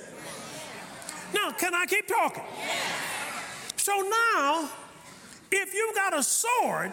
Now, 1.34 1.51
can 1.51 1.75
I 1.75 1.86
keep 1.86 2.08
talking? 2.08 2.44
So 3.75 3.94
now, 4.34 4.70
if 5.51 5.74
you've 5.74 5.96
got 5.96 6.18
a 6.18 6.24
sword, 6.24 6.92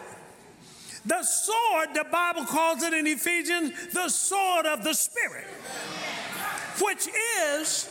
the 1.05 1.23
sword, 1.23 1.95
the 1.95 2.05
Bible 2.11 2.45
calls 2.45 2.83
it 2.83 2.93
in 2.93 3.07
Ephesians, 3.07 3.73
the 3.93 4.09
sword 4.09 4.67
of 4.67 4.83
the 4.83 4.93
Spirit, 4.93 5.45
which 6.83 7.09
is 7.41 7.89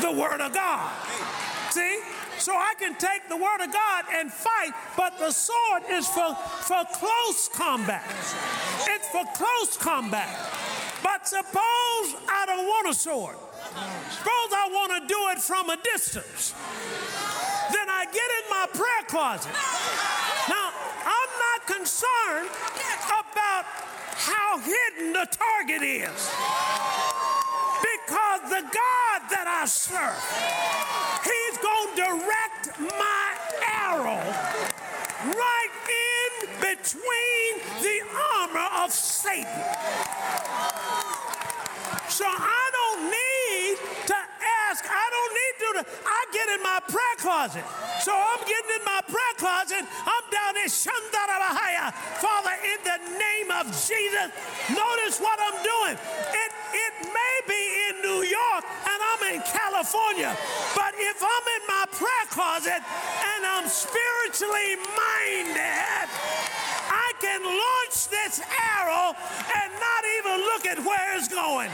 the 0.00 0.12
Word 0.12 0.40
of 0.40 0.52
God. 0.52 0.92
See? 1.70 2.00
So 2.38 2.52
I 2.52 2.74
can 2.78 2.94
take 2.94 3.28
the 3.28 3.36
Word 3.36 3.60
of 3.62 3.72
God 3.72 4.04
and 4.14 4.32
fight, 4.32 4.72
but 4.96 5.18
the 5.18 5.30
sword 5.30 5.82
is 5.90 6.06
for, 6.08 6.34
for 6.34 6.84
close 6.94 7.48
combat. 7.48 8.04
It's 8.88 9.08
for 9.08 9.24
close 9.34 9.76
combat. 9.76 10.28
But 11.02 11.26
suppose 11.26 12.06
I 12.28 12.44
don't 12.46 12.66
want 12.66 12.88
a 12.88 12.94
sword. 12.94 13.36
Suppose 14.10 14.50
I 14.52 14.68
want 14.72 15.02
to 15.02 15.08
do 15.08 15.20
it 15.32 15.38
from 15.38 15.70
a 15.70 15.76
distance. 15.82 16.54
Then 17.72 17.88
I 17.90 18.04
get 18.06 18.16
in 18.16 18.44
my 18.50 18.66
prayer 18.72 19.04
closet. 19.08 19.52
Now, 20.48 20.72
I'm 21.04 21.32
not 21.38 21.66
concerned 21.66 22.48
about 23.04 23.64
how 24.16 24.58
hidden 24.58 25.12
the 25.12 25.26
target 25.30 25.82
is. 25.82 26.30
Because 27.78 28.40
the 28.50 28.64
God 28.66 29.18
that 29.30 29.46
I 29.46 29.64
serve, 29.66 30.18
to 31.22 31.37
direct 32.08 32.80
my 32.80 33.28
arrow 33.84 34.22
right 35.28 35.74
in 36.08 36.48
between 36.60 37.52
the 37.82 37.98
armor 38.32 38.68
of 38.84 38.90
Satan. 38.92 39.60
So 42.08 42.24
I 42.24 42.64
don't 42.72 43.02
need 43.12 43.76
to 44.08 44.18
ask. 44.64 44.84
I 44.88 45.06
don't 45.12 45.32
need 45.36 45.54
to. 45.60 45.68
I 46.06 46.20
get 46.32 46.48
in 46.48 46.62
my 46.62 46.80
prayer 46.88 47.16
closet. 47.18 47.64
So 48.00 48.12
I'm 48.16 48.40
getting 48.48 48.80
in 48.80 48.84
my 48.84 49.00
prayer 49.04 49.34
closet. 49.36 49.84
I'm 49.84 50.24
down 50.32 50.56
in 50.56 50.68
Shandarabahaya. 50.72 51.92
Father, 52.24 52.56
in 52.64 52.78
the 52.88 52.98
name 53.18 53.50
of 53.52 53.66
Jesus, 53.68 54.32
notice 54.72 55.20
what 55.20 55.38
I'm 55.38 55.58
doing. 55.60 55.96
It, 56.32 56.50
it 56.72 56.94
may 57.06 57.36
be 57.46 57.62
in 57.88 57.94
New 58.02 58.22
York 58.26 58.64
and 58.64 58.98
I'm 58.98 59.34
in 59.34 59.40
California, 59.42 60.36
but 60.74 60.92
if 60.96 61.22
I'm 61.22 61.46
in 61.56 61.64
my 61.66 61.84
prayer 61.92 62.26
closet 62.30 62.80
and 62.80 63.40
I'm 63.46 63.68
spiritually 63.68 64.76
minded, 64.96 66.06
I 66.90 67.12
can 67.20 67.44
launch 67.44 68.08
this 68.08 68.40
arrow 68.40 69.14
and 69.14 69.68
not 69.72 70.02
even 70.18 70.36
look 70.50 70.66
at 70.66 70.78
where 70.84 71.16
it's 71.16 71.28
going. 71.28 71.70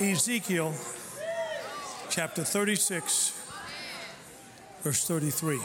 Ezekiel 0.00 0.72
chapter 2.08 2.44
36, 2.44 3.32
verse 4.82 5.04
33. 5.04 5.58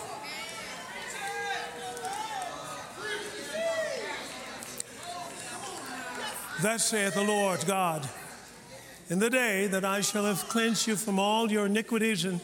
Thus 6.64 6.86
saith 6.86 7.14
the 7.14 7.22
Lord 7.22 7.64
God 7.68 8.10
in 9.12 9.20
the 9.20 9.30
day 9.30 9.68
that 9.68 9.86
I 9.86 10.02
shall 10.02 10.26
have 10.26 10.50
cleansed 10.50 10.88
you 10.88 10.96
from 10.96 11.20
all 11.20 11.52
your 11.52 11.68
iniquities, 11.68 12.26
and 12.26 12.42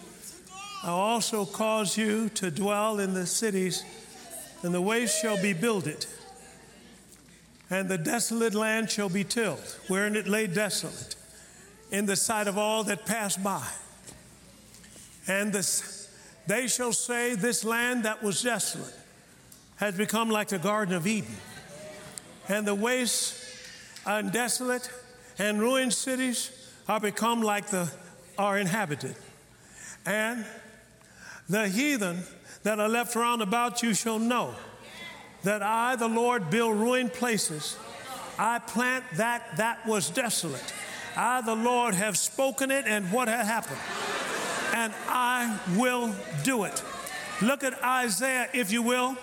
I'll 0.84 0.94
also 0.94 1.44
cause 1.44 1.98
you 1.98 2.30
to 2.30 2.52
dwell 2.52 3.00
in 3.00 3.16
the 3.16 3.26
cities, 3.26 3.84
and 4.62 4.76
the 4.76 4.82
waste 4.82 5.20
shall 5.20 5.42
be 5.42 5.54
builded, 5.54 6.06
and 7.72 7.90
the 7.90 7.98
desolate 7.98 8.54
land 8.54 8.92
shall 8.92 9.10
be 9.10 9.24
tilled, 9.24 9.76
wherein 9.88 10.16
it 10.16 10.28
lay 10.28 10.46
desolate, 10.46 11.16
in 11.92 12.06
the 12.06 12.16
sight 12.16 12.48
of 12.48 12.58
all 12.58 12.84
that 12.86 13.06
pass 13.06 13.36
by. 13.38 13.66
And 15.28 15.54
this, 15.54 16.10
they 16.48 16.68
shall 16.68 16.94
say, 16.94 17.36
This 17.36 17.64
land 17.64 18.04
that 18.04 18.24
was 18.24 18.42
desolate 18.42 18.96
has 19.78 19.96
become 19.96 20.30
like 20.30 20.50
the 20.50 20.60
Garden 20.60 20.94
of 20.94 21.08
Eden, 21.08 21.36
and 22.48 22.68
the 22.68 22.76
wastes 22.76 23.46
and 24.06 24.32
desolate 24.32 24.90
and 25.38 25.60
ruined 25.60 25.94
cities 25.94 26.52
are 26.88 27.00
become 27.00 27.42
like 27.42 27.68
the 27.68 27.92
are 28.38 28.58
inhabited. 28.58 29.16
And 30.06 30.46
the 31.50 31.68
heathen 31.68 32.24
that 32.64 32.80
are 32.80 32.90
left 32.90 33.16
round 33.16 33.42
about 33.42 33.84
you 33.84 33.94
shall 33.94 34.18
know 34.18 34.56
that 35.44 35.62
I, 35.62 35.96
the 35.96 36.08
Lord, 36.08 36.50
build 36.50 36.78
ruined 36.78 37.14
places. 37.14 37.78
I 38.38 38.60
plant 38.60 39.04
that 39.16 39.58
that 39.58 39.86
was 39.86 40.10
desolate. 40.10 40.74
I, 41.16 41.42
the 41.42 41.56
Lord, 41.56 41.94
have 41.96 42.18
spoken 42.18 42.72
it, 42.72 42.86
and 42.88 43.12
what 43.12 43.28
had 43.28 43.46
happened? 43.46 43.80
And 44.74 44.94
I 45.08 45.60
will 45.76 46.14
do 46.44 46.64
it. 46.64 46.84
Look 47.42 47.64
at 47.64 47.82
Isaiah, 47.84 48.50
if 48.54 48.72
you 48.72 48.82
will, 48.82 49.18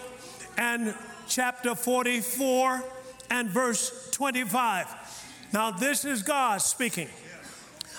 and 0.56 0.94
chapter 1.28 1.74
44 1.74 2.82
and 3.30 3.48
verse 3.48 4.10
25. 4.12 4.86
Now, 5.52 5.70
this 5.70 6.04
is 6.04 6.22
God 6.22 6.60
speaking. 6.60 7.08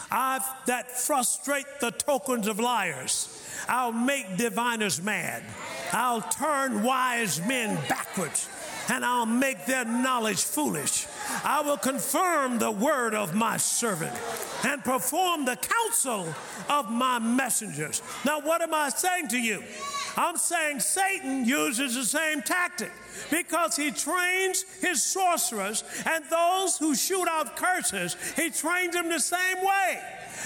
I 0.09 0.39
that 0.67 0.91
frustrate 0.91 1.65
the 1.81 1.91
tokens 1.91 2.47
of 2.47 2.59
liars. 2.59 3.33
I'll 3.67 3.91
make 3.91 4.37
diviners 4.37 5.01
mad. 5.01 5.43
I'll 5.91 6.21
turn 6.21 6.83
wise 6.83 7.45
men 7.45 7.75
backwards 7.89 8.47
and 8.89 9.03
I'll 9.03 9.25
make 9.25 9.65
their 9.65 9.85
knowledge 9.85 10.43
foolish. 10.43 11.07
I 11.49 11.61
will 11.61 11.77
confirm 11.77 12.59
the 12.59 12.71
word 12.71 13.15
of 13.15 13.33
my 13.33 13.55
servant 13.55 14.11
and 14.65 14.83
perform 14.83 15.45
the 15.45 15.55
counsel 15.55 16.27
of 16.69 16.91
my 16.91 17.19
messengers. 17.19 18.01
Now, 18.25 18.41
what 18.41 18.61
am 18.61 18.73
I 18.73 18.89
saying 18.89 19.29
to 19.29 19.39
you? 19.39 19.63
I'm 20.17 20.35
saying 20.35 20.81
Satan 20.81 21.45
uses 21.45 21.95
the 21.95 22.03
same 22.03 22.41
tactic 22.41 22.91
because 23.31 23.77
he 23.77 23.91
trains 23.91 24.65
his 24.81 25.01
sorcerers 25.01 25.85
and 26.05 26.25
those 26.29 26.77
who 26.77 26.93
shoot 26.93 27.29
out 27.29 27.55
curses, 27.55 28.17
he 28.35 28.49
trains 28.49 28.93
them 28.93 29.07
the 29.07 29.19
same 29.21 29.59
way. 29.59 30.01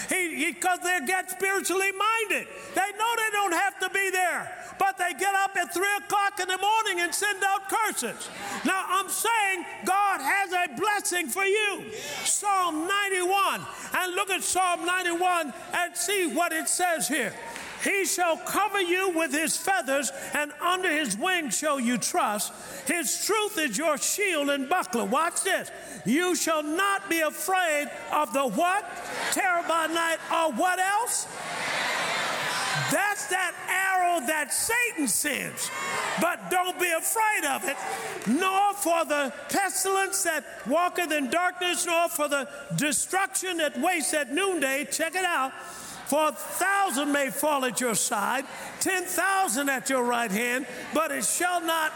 Because 0.10 0.80
they 0.80 1.00
get 1.06 1.30
spiritually 1.30 1.92
minded. 1.92 2.48
They 2.76 2.92
know 2.98 3.12
they 3.18 3.32
don't 3.32 3.54
have 3.54 3.80
to 3.80 3.90
be 3.90 4.10
there, 4.12 4.52
but 4.80 4.98
they 4.98 5.14
get 5.14 5.36
up 5.36 5.56
at 5.56 5.74
3 5.74 5.84
o'clock 6.00 6.40
in 6.40 6.48
the 6.48 6.58
morning 6.58 7.02
and 7.02 7.14
send 7.14 7.44
out 7.44 7.70
curses. 7.70 8.30
Now, 8.66 8.86
I'm 8.88 9.10
saying 9.10 9.66
God 9.86 10.22
has 10.22 10.52
a 10.54 10.76
blessing 10.76 11.28
for 11.28 11.46
you. 11.46 11.86
Psalm 12.24 12.88
91. 12.88 13.62
And 13.94 14.16
look 14.16 14.30
at 14.30 14.44
Psalm 14.44 14.86
91 14.86 15.54
and 15.74 15.96
see 15.96 16.34
what 16.34 16.54
it 16.54 16.68
says 16.68 17.08
here. 17.08 17.34
He 17.84 18.06
shall 18.06 18.38
cover 18.38 18.82
you 18.82 19.10
with 19.10 19.32
his 19.32 19.58
feathers, 19.58 20.12
and 20.34 20.52
under 20.62 20.90
his 20.90 21.18
wings 21.18 21.58
shall 21.58 21.80
you 21.80 21.98
trust. 21.98 22.54
His 22.86 23.26
truth 23.26 23.58
is 23.58 23.78
your 23.78 23.98
shield 23.98 24.50
and 24.50 24.70
buckler. 24.70 25.06
Watch 25.06 25.44
this. 25.44 25.72
You 26.06 26.36
shall 26.36 26.64
not 26.64 27.10
be 27.10 27.22
afraid 27.22 27.90
of 28.12 28.34
the 28.34 28.48
what? 28.48 28.86
Terror 29.32 29.64
by 29.68 29.88
night, 29.88 30.18
or 30.32 30.54
what 30.54 30.80
else? 30.80 31.28
That's 32.92 33.28
that 33.28 33.54
arrow 33.70 34.26
that 34.28 34.54
Satan 34.54 35.08
sends. 35.08 35.72
But 36.20 36.52
don't 36.52 36.78
be 36.80 36.92
afraid 36.92 37.46
of 37.50 37.64
it, 37.68 37.78
nor 38.28 38.74
for 38.74 39.06
the 39.06 39.34
pestilence 39.50 40.24
that 40.24 40.44
walketh 40.68 41.12
in 41.12 41.30
darkness, 41.30 41.86
nor 41.86 42.10
for 42.10 42.28
the 42.28 42.48
destruction 42.76 43.58
that 43.58 43.80
wastes 43.80 44.14
at 44.14 44.34
noonday. 44.34 44.86
Check 44.92 45.16
it 45.16 45.26
out. 45.26 45.54
For 46.12 46.28
a 46.28 46.32
thousand 46.34 47.14
may 47.14 47.30
fall 47.30 47.64
at 47.64 47.80
your 47.80 47.96
side, 47.96 48.44
ten 48.82 49.06
thousand 49.06 49.70
at 49.70 49.90
your 49.90 50.04
right 50.04 50.30
hand, 50.30 50.66
but 50.94 51.10
it 51.10 51.24
shall 51.24 51.62
not 51.62 51.94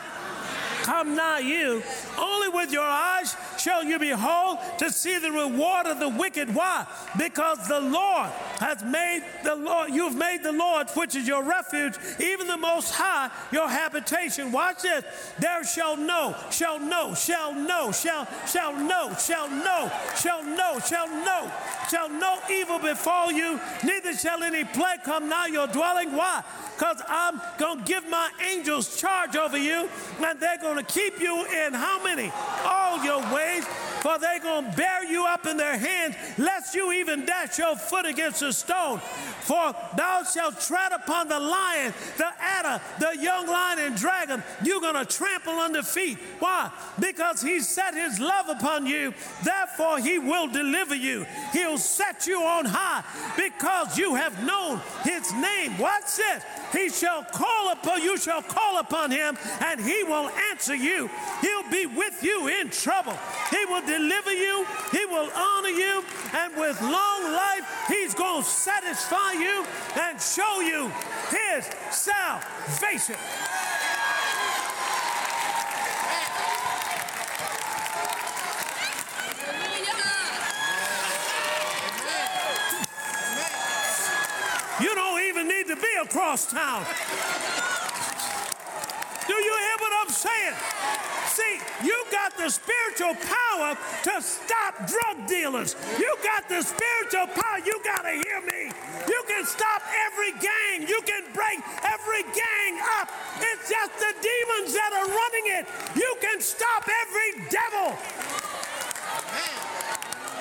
come 0.84 1.18
nigh 1.18 1.40
you. 1.40 1.84
Only 2.18 2.48
with 2.48 2.72
your 2.72 2.88
eyes 2.88 3.36
shall 3.66 3.84
you 3.84 3.98
behold 3.98 4.60
to 4.78 4.92
see 4.92 5.18
the 5.18 5.32
reward 5.32 5.88
of 5.88 6.00
the 6.00 6.08
wicked. 6.08 6.54
Why? 6.54 6.86
Because 7.18 7.68
the 7.68 7.80
Lord 7.80 8.30
has 8.60 8.84
made 8.84 9.24
the 9.44 9.56
Lord, 9.56 9.90
you've 9.90 10.16
made 10.16 10.44
the 10.44 10.52
Lord, 10.52 10.88
which 10.92 11.16
is 11.16 11.28
your 11.28 11.44
refuge, 11.44 11.96
even 12.20 12.46
the 12.46 12.58
most 12.58 12.94
high, 12.94 13.32
your 13.52 13.68
habitation. 13.68 14.52
Watch 14.52 14.84
this. 14.84 15.04
There 15.40 15.64
shall 15.64 15.98
no, 15.98 16.36
shall 16.52 16.80
no, 16.80 17.16
shall 17.16 17.56
no, 17.56 17.92
shall, 17.92 18.28
shall 18.46 18.74
no, 18.74 19.16
shall 19.16 19.50
no, 19.50 19.92
shall 20.16 20.44
no, 20.44 20.80
shall 20.80 21.08
no, 21.08 21.52
shall 21.90 22.10
no 22.10 22.38
evil 22.52 22.78
befall 22.78 23.32
you, 23.32 23.60
neither 23.84 24.14
shall 24.14 24.44
any 24.44 24.64
plague 24.64 25.02
come 25.04 25.28
nigh 25.28 25.48
your 25.48 25.68
dwelling. 25.68 26.12
Why? 26.12 26.44
Because 26.78 27.02
I'm 27.08 27.42
going 27.58 27.80
to 27.80 27.84
give 27.86 28.08
my 28.10 28.30
angels 28.48 29.00
charge 29.00 29.36
over 29.36 29.58
you, 29.58 29.90
and 30.20 30.40
they're 30.40 30.60
going 30.60 30.78
to 30.78 30.84
keep 30.84 31.20
you 31.20 31.46
in 31.46 31.74
how 31.74 32.04
many? 32.04 32.32
All 32.64 32.85
your 33.04 33.20
ways, 33.34 33.66
for 34.06 34.20
they're 34.20 34.40
going 34.40 34.70
to 34.70 34.78
bear 34.78 35.04
you 35.04 35.26
up 35.26 35.48
in 35.48 35.58
their 35.58 35.80
hands, 35.80 36.16
lest 36.38 36.76
you 36.76 36.92
even 36.92 37.26
dash 37.26 37.58
your 37.58 37.76
foot 37.76 38.06
against 38.06 38.44
a 38.44 38.54
stone. 38.54 39.00
For 39.00 39.74
thou 39.98 40.22
shalt 40.24 40.62
tread 40.62 40.92
upon 40.92 41.28
the 41.28 41.40
lion, 41.40 41.92
the 42.16 42.30
adder, 42.40 42.84
the 43.00 43.18
young 43.20 43.48
lion 43.48 43.80
and 43.80 43.96
dragon. 43.96 44.44
You're 44.64 44.80
going 44.80 44.94
to 44.94 45.06
trample 45.06 45.54
under 45.54 45.82
feet. 45.82 46.20
Why? 46.38 46.70
Because 47.00 47.42
he 47.42 47.62
set 47.62 47.96
his 47.96 48.20
love 48.20 48.48
upon 48.48 48.86
you. 48.86 49.12
Therefore, 49.44 49.98
he 49.98 50.20
will 50.20 50.48
deliver 50.50 50.94
you. 50.94 51.26
He'll 51.52 51.80
set 51.80 52.28
you 52.28 52.44
on 52.44 52.66
high 52.66 53.04
because 53.36 53.98
you 53.98 54.14
have 54.14 54.46
known 54.46 54.82
his 55.04 55.34
name. 55.34 55.80
What's 55.80 56.20
it? 56.20 56.44
He 56.72 56.90
shall 56.90 57.24
call 57.24 57.72
upon 57.72 58.04
you, 58.04 58.18
shall 58.18 58.44
call 58.44 58.78
upon 58.78 59.10
him, 59.10 59.38
and 59.62 59.80
he 59.80 60.04
will 60.04 60.30
answer 60.52 60.76
you. 60.76 61.10
He'll 61.42 61.70
be 61.72 61.88
with 61.88 62.24
you 62.24 62.48
in 62.48 62.70
trouble. 62.70 63.18
He 63.50 63.66
will 63.66 63.82
deliver 63.98 64.34
you, 64.34 64.66
he 64.92 65.06
will 65.06 65.30
honor 65.36 65.70
you, 65.70 66.04
and 66.34 66.56
with 66.58 66.82
long 66.82 67.24
life, 67.24 67.86
he's 67.88 68.14
going 68.14 68.44
to 68.44 68.50
satisfy 68.50 69.34
you 69.34 69.66
and 70.02 70.20
show 70.20 70.60
you 70.60 70.92
his 71.30 71.66
salvation. 71.92 73.16
You 84.82 84.94
don't 84.94 85.22
even 85.22 85.48
need 85.48 85.68
to 85.68 85.76
be 85.78 85.88
across 86.02 86.52
town. 86.52 86.86
Saying? 90.16 90.56
See, 91.28 91.60
you 91.84 92.06
got 92.12 92.38
the 92.38 92.50
spiritual 92.50 93.16
power 93.20 93.76
to 93.76 94.14
stop 94.22 94.88
drug 94.88 95.28
dealers. 95.28 95.76
You 96.00 96.16
got 96.24 96.48
the 96.48 96.62
spiritual 96.64 97.28
power. 97.36 97.60
You 97.66 97.76
got 97.84 98.04
to 98.04 98.16
hear 98.16 98.40
me. 98.48 98.72
You 99.08 99.22
can 99.28 99.46
stop 99.46 99.84
every 100.08 100.32
gang. 100.40 100.88
You 100.88 101.02
can 101.04 101.24
break 101.34 101.60
every 101.84 102.24
gang 102.32 102.74
up. 103.00 103.12
It's 103.42 103.70
just 103.70 103.92
the 104.00 104.14
demons 104.24 104.74
that 104.74 104.92
are 104.96 105.10
running 105.12 105.46
it. 105.60 105.66
You 105.96 106.16
can 106.22 106.40
stop 106.40 106.88
every 106.88 107.48
devil. 107.52 107.98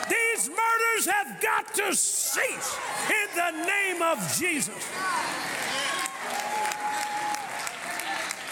These 0.08 0.50
murders 0.50 1.06
have 1.06 1.40
got 1.40 1.74
to 1.74 1.94
cease 1.96 2.76
in 3.08 3.28
the 3.34 3.66
name 3.66 4.02
of 4.02 4.18
Jesus. 4.38 4.74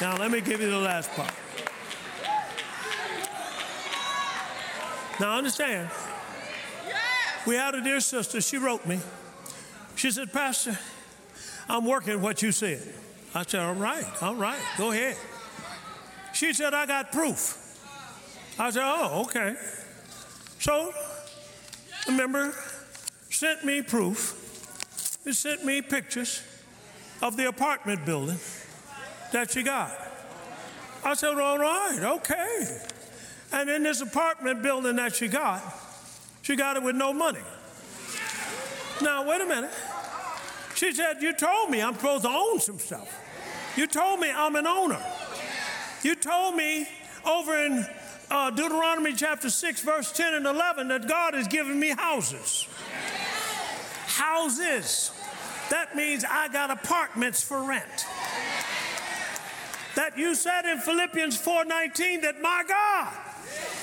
Now, 0.02 0.16
let 0.16 0.32
me 0.32 0.40
give 0.40 0.60
you 0.60 0.68
the 0.68 0.80
last 0.80 1.12
part. 1.12 1.32
Now, 5.20 5.38
understand, 5.38 5.90
we 7.46 7.54
had 7.54 7.76
a 7.76 7.80
dear 7.80 8.00
sister, 8.00 8.40
she 8.40 8.56
wrote 8.56 8.84
me. 8.84 8.98
She 9.94 10.10
said, 10.10 10.32
Pastor, 10.32 10.76
I'm 11.68 11.86
working 11.86 12.20
what 12.20 12.42
you 12.42 12.50
said. 12.50 12.82
I 13.32 13.44
said, 13.44 13.60
All 13.60 13.76
right, 13.76 14.04
all 14.20 14.34
right, 14.34 14.58
go 14.76 14.90
ahead. 14.90 15.16
She 16.32 16.52
said, 16.52 16.74
I 16.74 16.84
got 16.84 17.12
proof. 17.12 17.56
I 18.58 18.70
said, 18.70 18.82
Oh, 18.84 19.22
okay. 19.26 19.54
So, 20.58 20.92
the 22.06 22.12
member 22.12 22.52
sent 23.30 23.64
me 23.64 23.82
proof. 23.82 25.20
He 25.22 25.32
sent 25.32 25.64
me 25.64 25.80
pictures 25.80 26.42
of 27.22 27.36
the 27.36 27.46
apartment 27.46 28.04
building 28.04 28.40
that 29.32 29.50
she 29.50 29.62
got. 29.62 29.90
I 31.04 31.14
said, 31.14 31.38
All 31.38 31.58
right, 31.58 31.98
okay. 32.02 32.80
And 33.52 33.68
in 33.68 33.82
this 33.82 34.00
apartment 34.00 34.62
building 34.62 34.96
that 34.96 35.14
she 35.14 35.28
got, 35.28 35.62
she 36.42 36.56
got 36.56 36.76
it 36.76 36.82
with 36.82 36.96
no 36.96 37.12
money. 37.12 37.40
Now, 39.02 39.28
wait 39.28 39.40
a 39.40 39.46
minute. 39.46 39.70
She 40.74 40.92
said, 40.92 41.20
You 41.20 41.34
told 41.34 41.70
me 41.70 41.82
I'm 41.82 41.94
supposed 41.94 42.24
to 42.24 42.30
own 42.30 42.60
some 42.60 42.78
stuff. 42.78 43.18
You 43.76 43.86
told 43.86 44.20
me 44.20 44.30
I'm 44.30 44.56
an 44.56 44.66
owner. 44.66 45.02
You 46.02 46.14
told 46.14 46.56
me 46.56 46.86
over 47.24 47.56
in 47.56 47.86
uh, 48.30 48.50
Deuteronomy 48.50 49.12
chapter 49.14 49.50
6, 49.50 49.82
verse 49.82 50.12
10 50.12 50.34
and 50.34 50.46
11, 50.46 50.88
that 50.88 51.08
God 51.08 51.34
has 51.34 51.46
given 51.48 51.78
me 51.78 51.90
houses. 51.90 52.66
Houses. 54.06 55.12
That 55.70 55.94
means 55.94 56.24
I 56.28 56.48
got 56.48 56.70
apartments 56.70 57.42
for 57.42 57.62
rent. 57.62 58.06
That 59.94 60.16
you 60.16 60.34
said 60.34 60.64
in 60.64 60.78
Philippians 60.78 61.36
4:19 61.38 62.22
that 62.22 62.40
my 62.40 62.64
God 62.66 63.12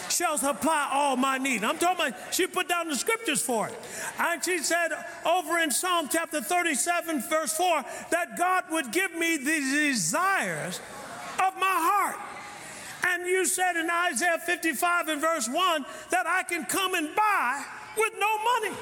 shall 0.10 0.38
supply 0.38 0.90
all 0.92 1.16
my 1.16 1.38
need. 1.38 1.64
I'm 1.64 1.78
talking 1.78 2.08
about, 2.08 2.34
she 2.34 2.48
put 2.48 2.68
down 2.68 2.90
the 2.90 2.96
scriptures 2.96 3.42
for 3.42 3.68
it. 3.68 3.76
And 4.18 4.44
she 4.44 4.58
said 4.60 4.90
over 5.26 5.60
in 5.60 5.72
Psalm 5.72 6.10
chapter 6.12 6.42
37, 6.42 7.22
verse 7.22 7.54
4, 7.56 7.86
that 8.10 8.38
God 8.38 8.66
would 8.72 8.92
give 8.92 9.14
me 9.14 9.38
the 9.38 9.60
desires 9.60 10.80
of 11.38 11.54
my 11.60 11.68
heart. 11.68 12.18
And 13.08 13.26
you 13.26 13.46
said 13.46 13.76
in 13.76 13.90
Isaiah 13.90 14.40
55 14.40 15.08
and 15.08 15.22
verse 15.22 15.48
1 15.48 15.86
that 16.10 16.28
I 16.28 16.44
can 16.44 16.66
come 16.66 16.96
and 16.96 17.16
buy 17.16 17.64
with 17.98 18.14
no 18.20 18.38
money. 18.38 18.76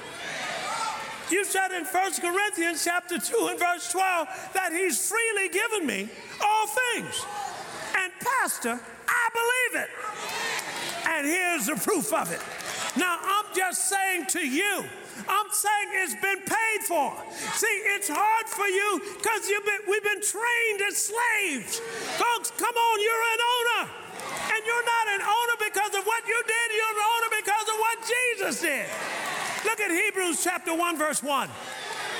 You 1.30 1.44
said 1.44 1.72
in 1.72 1.84
1 1.84 2.14
Corinthians 2.22 2.84
chapter 2.84 3.20
2 3.20 3.48
and 3.52 3.60
verse 3.60 3.92
12 3.92 4.52
that 4.54 4.72
he's 4.72 5.10
freely 5.10 5.50
given 5.50 5.86
me 5.86 6.10
all 6.42 6.68
things. 6.68 7.26
And 7.98 8.12
pastor, 8.20 8.80
I 9.08 9.26
believe 9.34 9.84
it. 9.84 9.90
And 11.10 11.28
here's 11.28 11.66
the 11.68 11.76
proof 11.76 12.14
of 12.14 12.32
it. 12.32 12.40
Now 12.98 13.20
I'm 13.22 13.46
just 13.54 13.90
saying 13.90 14.28
to 14.28 14.40
you, 14.40 14.86
I'm 15.28 15.50
saying 15.52 15.88
it's 16.04 16.16
been 16.16 16.40
paid 16.46 16.82
for. 16.88 17.12
See, 17.58 17.76
it's 17.98 18.08
hard 18.08 18.48
for 18.48 18.68
you 18.68 19.02
because 19.18 19.52
we've 19.90 20.04
been 20.04 20.24
trained 20.24 20.82
as 20.88 21.12
slaves. 21.12 21.80
Folks, 22.16 22.52
come 22.56 22.76
on, 22.76 22.96
you're 23.02 23.26
an 23.36 23.42
owner. 23.44 23.84
And 24.48 24.62
you're 24.64 24.88
not 24.88 25.06
an 25.20 25.24
owner 25.28 25.58
because 25.60 25.94
of 25.96 26.06
what 26.06 26.24
you 26.28 26.40
did, 26.48 26.68
you're 26.72 26.94
an 26.96 27.04
owner 27.04 27.30
because 27.36 27.68
of 27.68 27.78
what 27.80 27.98
Jesus 28.08 28.62
did. 28.62 28.88
Look 29.66 29.80
at 29.80 29.92
Hebrews 29.92 30.44
chapter 30.44 30.76
1, 30.76 30.98
verse 30.98 31.24
1. 31.24 31.50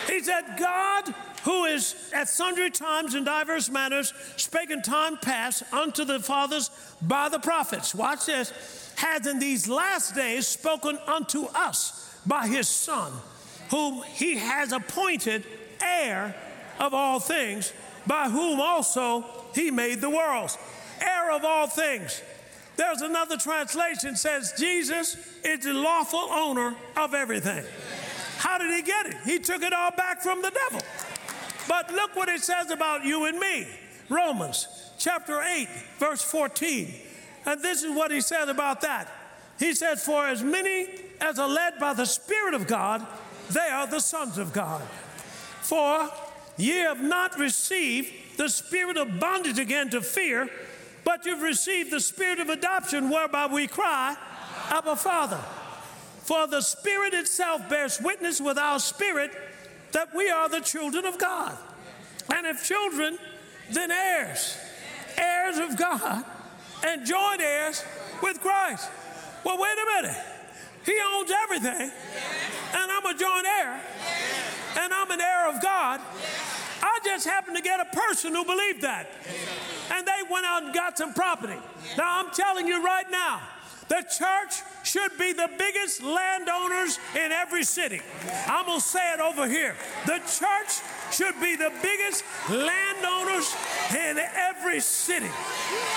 He 0.08 0.22
said, 0.22 0.44
God, 0.58 1.14
who 1.44 1.66
is 1.66 2.12
at 2.14 2.28
sundry 2.30 2.70
times 2.70 3.16
in 3.16 3.24
diverse 3.24 3.70
manners 3.70 4.14
spake 4.38 4.70
in 4.70 4.82
time 4.82 5.18
past 5.18 5.64
unto 5.74 6.04
the 6.04 6.20
fathers 6.20 6.72
by 7.02 7.30
the 7.30 7.40
prophets. 7.40 7.94
Watch 7.94 8.26
this. 8.26 8.94
Has 8.98 9.28
in 9.28 9.40
these 9.40 9.70
last 9.70 10.16
days 10.16 10.48
spoken 10.48 10.98
unto 11.08 11.46
us 11.54 12.20
by 12.26 12.48
his 12.48 12.68
Son, 12.68 13.12
whom 13.70 14.02
he 14.04 14.38
has 14.38 14.72
appointed 14.72 15.46
heir 15.82 16.36
of 16.80 16.94
all 16.94 17.20
things, 17.20 17.72
by 18.08 18.30
whom 18.30 18.60
also 18.60 19.24
he 19.54 19.70
made 19.72 20.02
the 20.02 20.10
worlds. 20.10 20.58
Heir 21.00 21.32
of 21.32 21.46
all 21.46 21.68
things. 21.68 22.22
There's 22.78 23.02
another 23.02 23.38
translation 23.38 24.16
says 24.16 24.54
Jesus 24.58 25.18
is 25.44 25.66
the 25.66 25.74
lawful 25.74 26.20
owner 26.20 26.76
of 26.96 27.14
everything. 27.14 27.66
How 28.38 28.60
did 28.60 28.72
he 28.72 28.84
get 28.84 29.08
it? 29.08 29.16
He 29.26 29.40
took 29.40 29.64
it 29.64 29.74
all 29.74 29.92
back 29.92 30.22
from 30.22 30.44
the 30.44 30.52
devil. 30.52 30.86
But 31.68 31.92
look 31.92 32.16
what 32.16 32.30
it 32.30 32.42
says 32.42 32.70
about 32.70 33.04
you 33.04 33.26
and 33.26 33.40
me. 33.40 33.68
Romans 34.10 34.68
chapter 35.00 35.42
8, 35.42 35.68
verse 35.98 36.22
14. 36.22 36.94
And 37.46 37.62
this 37.62 37.84
is 37.84 37.96
what 37.96 38.12
he 38.12 38.22
said 38.22 38.48
about 38.48 38.82
that. 38.82 39.12
He 39.60 39.74
said, 39.74 40.00
For 40.00 40.28
as 40.28 40.44
many 40.44 40.88
as 41.20 41.40
are 41.40 41.50
led 41.50 41.80
by 41.80 41.94
the 41.94 42.06
Spirit 42.06 42.54
of 42.54 42.68
God, 42.68 43.06
they 43.50 43.70
are 43.72 43.88
the 43.88 44.00
sons 44.00 44.38
of 44.38 44.54
God. 44.54 44.82
For 45.62 46.10
ye 46.58 46.78
have 46.78 47.02
not 47.02 47.40
received 47.40 48.14
the 48.38 48.50
spirit 48.50 48.98
of 48.98 49.20
bondage 49.20 49.60
again 49.60 49.90
to 49.90 50.02
fear 50.02 50.50
but 51.08 51.26
you've 51.26 51.42
received 51.42 51.90
the 51.90 52.02
spirit 52.02 52.38
of 52.38 52.50
adoption 52.50 53.10
whereby 53.10 53.48
we 53.48 53.66
cry, 53.66 54.14
Abba, 54.70 54.98
Father. 54.98 55.40
For 56.26 56.48
the 56.48 56.60
Spirit 56.60 57.14
itself 57.14 57.70
bears 57.70 58.02
witness 58.02 58.42
with 58.42 58.58
our 58.58 58.78
spirit 58.78 59.32
that 59.94 60.14
we 60.14 60.30
are 60.30 60.50
the 60.50 60.60
children 60.60 61.06
of 61.06 61.18
God. 61.18 61.58
And 62.36 62.46
if 62.46 62.68
children, 62.68 63.18
then 63.72 63.90
heirs, 63.90 64.58
heirs 65.18 65.60
of 65.60 65.78
God, 65.78 66.26
and 66.86 67.06
joint 67.06 67.40
heirs 67.40 67.86
with 68.22 68.42
Christ. 68.42 68.90
Well, 69.46 69.58
wait 69.58 69.78
a 69.82 70.02
minute. 70.02 70.22
He 70.86 71.00
owns 71.16 71.32
everything, 71.44 71.90
and 72.74 72.92
I'm 72.92 73.06
a 73.06 73.18
joint 73.18 73.46
heir, 73.46 73.80
and 74.78 74.94
I'm 74.94 75.10
an 75.10 75.22
heir 75.22 75.56
of 75.56 75.62
God. 75.62 76.02
I 76.84 77.00
just 77.06 77.26
happened 77.26 77.56
to 77.56 77.64
get 77.64 77.80
a 77.80 77.96
person 77.96 78.36
who 78.36 78.44
believed 78.44 78.82
that 78.82 79.08
and 79.98 80.08
they 80.08 80.32
went 80.32 80.46
out 80.46 80.64
and 80.64 80.74
got 80.74 80.98
some 80.98 81.14
property. 81.14 81.58
Now, 81.98 82.20
I'm 82.20 82.32
telling 82.32 82.68
you 82.68 82.84
right 82.84 83.10
now, 83.10 83.42
the 83.90 84.04
church 84.04 84.62
should 84.84 85.18
be 85.18 85.32
the 85.34 85.50
biggest 85.58 86.04
landowners 86.04 87.00
in 87.16 87.32
every 87.32 87.64
city. 87.64 88.02
I'm 88.46 88.66
going 88.66 88.80
to 88.80 88.86
say 88.86 89.14
it 89.14 89.20
over 89.22 89.48
here. 89.48 89.76
The 90.06 90.20
church 90.28 90.82
should 91.12 91.40
be 91.40 91.56
the 91.56 91.72
biggest 91.82 92.24
landowners 92.50 93.56
in 93.92 94.20
every 94.20 94.82
city. 94.82 95.30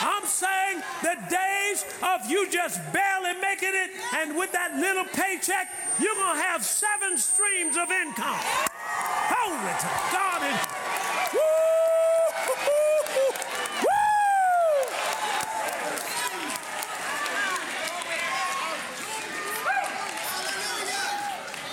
I'm 0.01 0.25
saying 0.25 0.83
the 1.03 1.17
days 1.29 1.85
of 2.03 2.31
you 2.31 2.49
just 2.49 2.81
barely 2.93 3.39
making 3.41 3.75
it 3.75 3.91
and 4.15 4.37
with 4.37 4.53
that 4.53 4.77
little 4.77 5.05
paycheck, 5.05 5.69
you're 5.99 6.15
going 6.15 6.37
to 6.37 6.43
have 6.43 6.65
seven 6.65 7.19
streams 7.19 7.77
of 7.77 7.91
income. 7.91 8.39
Holy 8.39 9.75
to 9.81 9.91
God. 10.15 10.41
Woo! 11.35 11.70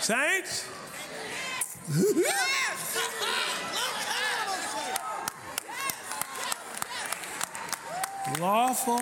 Saints? 0.07 0.65
Lawful 8.39 9.01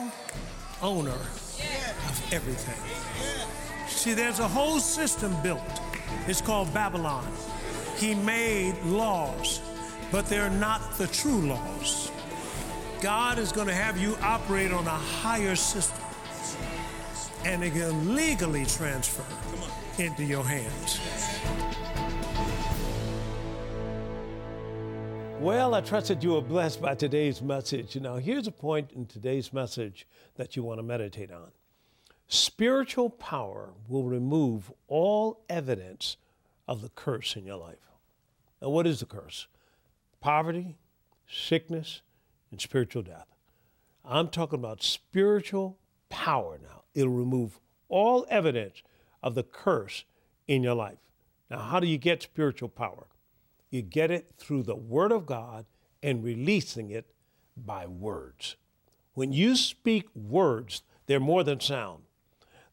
owner 0.81 1.11
of 1.11 2.33
everything. 2.33 2.73
See, 3.87 4.15
there's 4.15 4.39
a 4.39 4.47
whole 4.47 4.79
system 4.79 5.35
built. 5.43 5.61
It's 6.25 6.41
called 6.41 6.73
Babylon. 6.73 7.31
He 7.97 8.15
made 8.15 8.73
laws, 8.85 9.61
but 10.11 10.25
they're 10.25 10.49
not 10.49 10.97
the 10.97 11.05
true 11.05 11.41
laws. 11.41 12.11
God 13.01 13.37
is 13.37 13.51
going 13.51 13.67
to 13.67 13.75
have 13.75 13.99
you 13.99 14.17
operate 14.23 14.71
on 14.71 14.87
a 14.87 14.89
higher 14.89 15.55
system, 15.55 16.03
and 17.45 17.63
it 17.63 17.73
can 17.73 18.15
legally 18.15 18.65
transfer 18.65 19.23
into 20.01 20.23
your 20.23 20.43
hands. 20.43 20.99
Well, 25.39 25.75
I 25.75 25.81
trust 25.81 26.07
that 26.07 26.23
you 26.23 26.31
were 26.31 26.41
blessed 26.41 26.81
by 26.81 26.95
today's 26.95 27.43
message. 27.43 27.95
Now, 27.97 28.15
here's 28.15 28.47
a 28.47 28.51
point 28.51 28.91
in 28.93 29.05
today's 29.05 29.53
message 29.53 30.07
that 30.37 30.55
you 30.55 30.63
want 30.63 30.79
to 30.79 30.83
meditate 30.83 31.31
on. 31.31 31.51
Spiritual 32.27 33.11
power 33.11 33.69
will 33.87 34.05
remove 34.05 34.71
all 34.87 35.43
evidence 35.47 36.17
of 36.67 36.81
the 36.81 36.89
curse 36.89 37.35
in 37.35 37.45
your 37.45 37.57
life. 37.57 37.75
And 38.59 38.71
what 38.71 38.87
is 38.87 39.01
the 39.01 39.05
curse? 39.05 39.47
Poverty, 40.19 40.77
sickness, 41.29 42.01
and 42.49 42.59
spiritual 42.59 43.03
death. 43.03 43.27
I'm 44.03 44.29
talking 44.29 44.57
about 44.57 44.81
spiritual 44.81 45.77
power 46.09 46.57
now. 46.59 46.84
It'll 46.95 47.13
remove 47.13 47.59
all 47.89 48.25
evidence 48.29 48.81
of 49.21 49.35
the 49.35 49.43
curse 49.43 50.05
in 50.47 50.63
your 50.63 50.73
life. 50.73 50.97
Now, 51.51 51.59
how 51.59 51.79
do 51.79 51.87
you 51.87 51.99
get 51.99 52.23
spiritual 52.23 52.69
power? 52.69 53.07
You 53.69 53.81
get 53.81 54.09
it 54.09 54.33
through 54.37 54.63
the 54.63 54.75
Word 54.75 55.11
of 55.11 55.25
God 55.25 55.65
and 56.01 56.23
releasing 56.23 56.89
it 56.89 57.13
by 57.57 57.85
words. 57.85 58.55
When 59.13 59.33
you 59.33 59.55
speak 59.55 60.07
words, 60.15 60.81
they're 61.05 61.19
more 61.19 61.43
than 61.43 61.59
sound, 61.59 62.03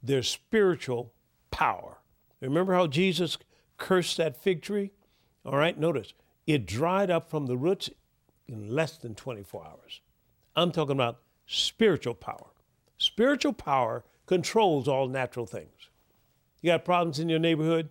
they're 0.03 0.23
spiritual 0.23 1.13
power. 1.51 1.99
Remember 2.41 2.75
how 2.75 2.87
Jesus 2.87 3.39
cursed 3.77 4.17
that 4.17 4.43
fig 4.43 4.63
tree? 4.63 4.91
All 5.45 5.57
right, 5.57 5.79
notice 5.79 6.15
it 6.47 6.67
dried 6.67 7.11
up 7.11 7.31
from 7.31 7.47
the 7.47 7.57
roots 7.57 7.91
in 8.49 8.75
less 8.75 8.97
than 8.97 9.15
24 9.15 9.65
hours. 9.65 10.01
I'm 10.57 10.73
talking 10.73 10.93
about 10.93 11.21
spiritual 11.47 12.15
power. 12.15 12.49
Spiritual 12.99 13.53
power 13.53 14.05
controls 14.27 14.89
all 14.89 15.09
natural 15.09 15.47
things. 15.47 15.89
You 16.61 16.71
got 16.71 16.85
problems 16.85 17.19
in 17.19 17.29
your 17.29 17.39
neighborhood? 17.39 17.91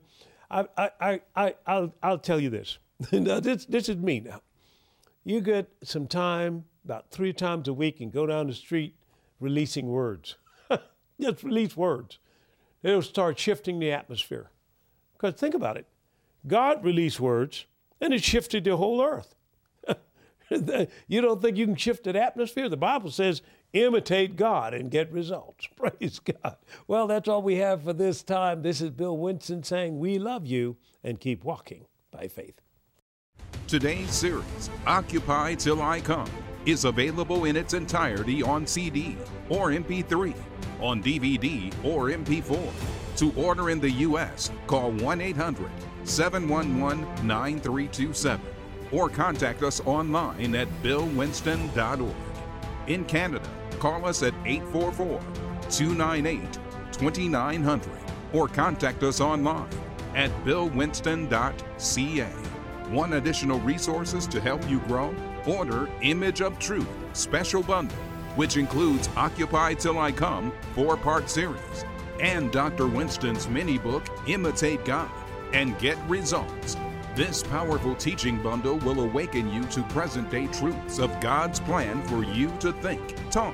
I, 0.49 0.65
I, 0.77 0.89
I, 1.35 1.53
I, 1.65 1.79
will 1.79 1.93
I'll 2.01 2.17
tell 2.17 2.39
you 2.39 2.49
this. 2.49 2.77
now, 3.11 3.39
this. 3.39 3.65
This 3.65 3.89
is 3.89 3.97
me 3.97 4.19
now. 4.19 4.41
You 5.23 5.41
get 5.41 5.69
some 5.83 6.07
time, 6.07 6.65
about 6.83 7.11
three 7.11 7.33
times 7.33 7.67
a 7.67 7.73
week, 7.73 7.99
and 7.99 8.11
go 8.11 8.25
down 8.25 8.47
the 8.47 8.53
street 8.53 8.95
releasing 9.39 9.87
words. 9.87 10.37
Just 11.19 11.43
release 11.43 11.77
words. 11.77 12.19
It'll 12.83 13.01
start 13.01 13.37
shifting 13.37 13.79
the 13.79 13.91
atmosphere. 13.91 14.49
Because 15.13 15.35
think 15.39 15.53
about 15.53 15.77
it. 15.77 15.85
God 16.47 16.83
released 16.83 17.19
words, 17.19 17.65
and 17.99 18.13
it 18.13 18.23
shifted 18.23 18.63
the 18.63 18.77
whole 18.77 19.03
earth. 19.03 19.35
you 21.07 21.21
don't 21.21 21.41
think 21.41 21.57
you 21.57 21.65
can 21.65 21.75
shift 21.75 22.07
an 22.07 22.15
atmosphere? 22.15 22.67
The 22.67 22.77
Bible 22.77 23.11
says, 23.11 23.41
imitate 23.73 24.35
God 24.35 24.73
and 24.73 24.91
get 24.91 25.11
results. 25.11 25.67
Praise 25.75 26.19
God. 26.19 26.57
Well, 26.87 27.07
that's 27.07 27.27
all 27.27 27.41
we 27.41 27.55
have 27.57 27.83
for 27.83 27.93
this 27.93 28.23
time. 28.23 28.61
This 28.61 28.81
is 28.81 28.91
Bill 28.91 29.17
Winston 29.17 29.63
saying, 29.63 29.99
We 29.99 30.19
love 30.19 30.45
you 30.45 30.77
and 31.03 31.19
keep 31.19 31.43
walking 31.43 31.85
by 32.11 32.27
faith. 32.27 32.61
Today's 33.67 34.11
series, 34.11 34.69
Occupy 34.85 35.55
Till 35.55 35.81
I 35.81 36.01
Come, 36.01 36.29
is 36.65 36.85
available 36.85 37.45
in 37.45 37.55
its 37.55 37.73
entirety 37.73 38.43
on 38.43 38.67
CD 38.67 39.17
or 39.49 39.69
MP3, 39.69 40.35
on 40.81 41.01
DVD 41.01 41.73
or 41.83 42.09
MP4. 42.09 42.71
To 43.17 43.31
order 43.33 43.69
in 43.69 43.79
the 43.79 43.91
U.S., 43.91 44.51
call 44.67 44.91
1 44.91 45.21
800 45.21 45.69
711 46.03 47.27
9327 47.27 48.45
or 48.91 49.09
contact 49.09 49.63
us 49.63 49.79
online 49.85 50.55
at 50.55 50.67
billwinston.org. 50.83 52.15
In 52.87 53.05
Canada, 53.05 53.47
call 53.81 54.05
us 54.05 54.21
at 54.21 54.33
844 54.45 55.19
298 55.71 56.59
2900 56.91 57.89
or 58.31 58.47
contact 58.47 59.01
us 59.01 59.19
online 59.19 59.67
at 60.13 60.29
billwinston.ca. 60.45 62.29
Want 62.91 63.13
additional 63.13 63.59
resources 63.61 64.27
to 64.27 64.39
help 64.39 64.69
you 64.69 64.79
grow? 64.81 65.15
Order 65.47 65.89
Image 66.03 66.41
of 66.41 66.59
Truth 66.59 66.87
Special 67.13 67.63
Bundle, 67.63 67.97
which 68.35 68.55
includes 68.57 69.09
Occupy 69.15 69.73
Till 69.73 69.97
I 69.97 70.11
Come 70.11 70.53
four 70.75 70.95
part 70.95 71.27
series 71.27 71.85
and 72.19 72.51
Dr. 72.51 72.85
Winston's 72.85 73.47
mini 73.47 73.79
book, 73.79 74.03
Imitate 74.27 74.85
God 74.85 75.09
and 75.53 75.77
Get 75.79 75.97
Results. 76.07 76.77
This 77.13 77.43
powerful 77.43 77.93
teaching 77.93 78.41
bundle 78.41 78.77
will 78.77 79.01
awaken 79.01 79.51
you 79.51 79.65
to 79.65 79.83
present 79.89 80.31
day 80.31 80.47
truths 80.47 80.97
of 80.97 81.19
God's 81.19 81.59
plan 81.59 82.01
for 82.03 82.23
you 82.23 82.49
to 82.61 82.71
think, 82.71 83.01
talk, 83.29 83.53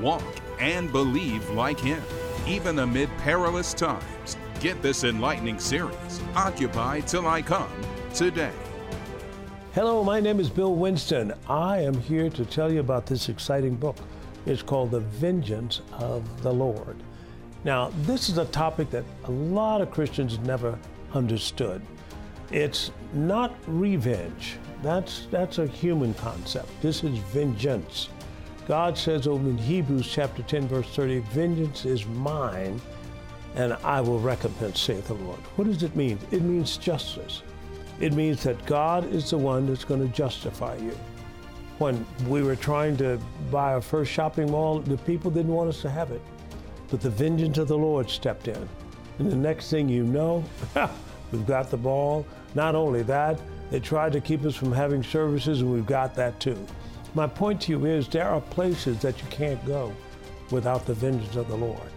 walk, 0.00 0.24
and 0.58 0.90
believe 0.90 1.46
like 1.50 1.78
Him, 1.78 2.02
even 2.46 2.78
amid 2.78 3.10
perilous 3.18 3.74
times. 3.74 4.38
Get 4.58 4.80
this 4.80 5.04
enlightening 5.04 5.58
series, 5.58 6.22
Occupy 6.34 7.00
Till 7.00 7.26
I 7.26 7.42
Come, 7.42 7.68
today. 8.14 8.54
Hello, 9.74 10.02
my 10.02 10.18
name 10.18 10.40
is 10.40 10.48
Bill 10.48 10.74
Winston. 10.74 11.34
I 11.46 11.80
am 11.80 12.00
here 12.00 12.30
to 12.30 12.46
tell 12.46 12.72
you 12.72 12.80
about 12.80 13.04
this 13.04 13.28
exciting 13.28 13.74
book. 13.76 13.98
It's 14.46 14.62
called 14.62 14.92
The 14.92 15.00
Vengeance 15.00 15.82
of 15.92 16.42
the 16.42 16.52
Lord. 16.52 16.96
Now, 17.64 17.90
this 18.04 18.30
is 18.30 18.38
a 18.38 18.46
topic 18.46 18.88
that 18.92 19.04
a 19.24 19.30
lot 19.30 19.82
of 19.82 19.90
Christians 19.90 20.38
never 20.38 20.78
understood. 21.12 21.82
It's 22.54 22.92
not 23.12 23.52
revenge. 23.66 24.58
That's, 24.80 25.26
that's 25.28 25.58
a 25.58 25.66
human 25.66 26.14
concept. 26.14 26.68
This 26.80 27.02
is 27.02 27.18
vengeance. 27.18 28.10
God 28.68 28.96
says 28.96 29.26
over 29.26 29.48
in 29.48 29.58
Hebrews 29.58 30.06
chapter 30.06 30.44
10, 30.44 30.68
verse 30.68 30.86
30, 30.94 31.18
Vengeance 31.18 31.84
is 31.84 32.06
mine, 32.06 32.80
and 33.56 33.72
I 33.82 34.00
will 34.00 34.20
recompense, 34.20 34.80
saith 34.80 35.08
the 35.08 35.14
Lord. 35.14 35.40
What 35.56 35.64
does 35.64 35.82
it 35.82 35.96
mean? 35.96 36.16
It 36.30 36.42
means 36.42 36.76
justice. 36.76 37.42
It 37.98 38.12
means 38.12 38.44
that 38.44 38.64
God 38.66 39.12
is 39.12 39.30
the 39.30 39.38
one 39.38 39.66
that's 39.66 39.84
going 39.84 40.06
to 40.08 40.16
justify 40.16 40.76
you. 40.76 40.96
When 41.78 42.06
we 42.28 42.44
were 42.44 42.54
trying 42.54 42.96
to 42.98 43.18
buy 43.50 43.72
our 43.72 43.82
first 43.82 44.12
shopping 44.12 44.52
mall, 44.52 44.78
the 44.78 44.98
people 44.98 45.32
didn't 45.32 45.52
want 45.52 45.70
us 45.70 45.82
to 45.82 45.90
have 45.90 46.12
it. 46.12 46.22
But 46.88 47.00
the 47.00 47.10
vengeance 47.10 47.58
of 47.58 47.66
the 47.66 47.76
Lord 47.76 48.08
stepped 48.08 48.46
in. 48.46 48.68
And 49.18 49.28
the 49.28 49.34
next 49.34 49.70
thing 49.70 49.88
you 49.88 50.04
know, 50.04 50.44
we've 51.32 51.46
got 51.48 51.68
the 51.68 51.76
ball. 51.76 52.24
Not 52.54 52.74
only 52.74 53.02
that, 53.02 53.40
they 53.70 53.80
tried 53.80 54.12
to 54.12 54.20
keep 54.20 54.44
us 54.44 54.54
from 54.54 54.72
having 54.72 55.02
services, 55.02 55.60
and 55.60 55.72
we've 55.72 55.86
got 55.86 56.14
that 56.14 56.38
too. 56.40 56.58
My 57.14 57.26
point 57.26 57.60
to 57.62 57.72
you 57.72 57.86
is 57.86 58.08
there 58.08 58.28
are 58.28 58.40
places 58.40 58.98
that 59.00 59.20
you 59.20 59.28
can't 59.28 59.64
go 59.66 59.92
without 60.50 60.86
the 60.86 60.94
vengeance 60.94 61.36
of 61.36 61.48
the 61.48 61.56
Lord. 61.56 61.88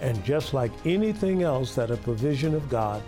And 0.00 0.22
just 0.24 0.54
like 0.54 0.72
anything 0.84 1.42
else 1.42 1.74
that 1.74 1.90
a 1.90 1.96
provision 1.96 2.54
of 2.54 2.68
God, 2.68 3.02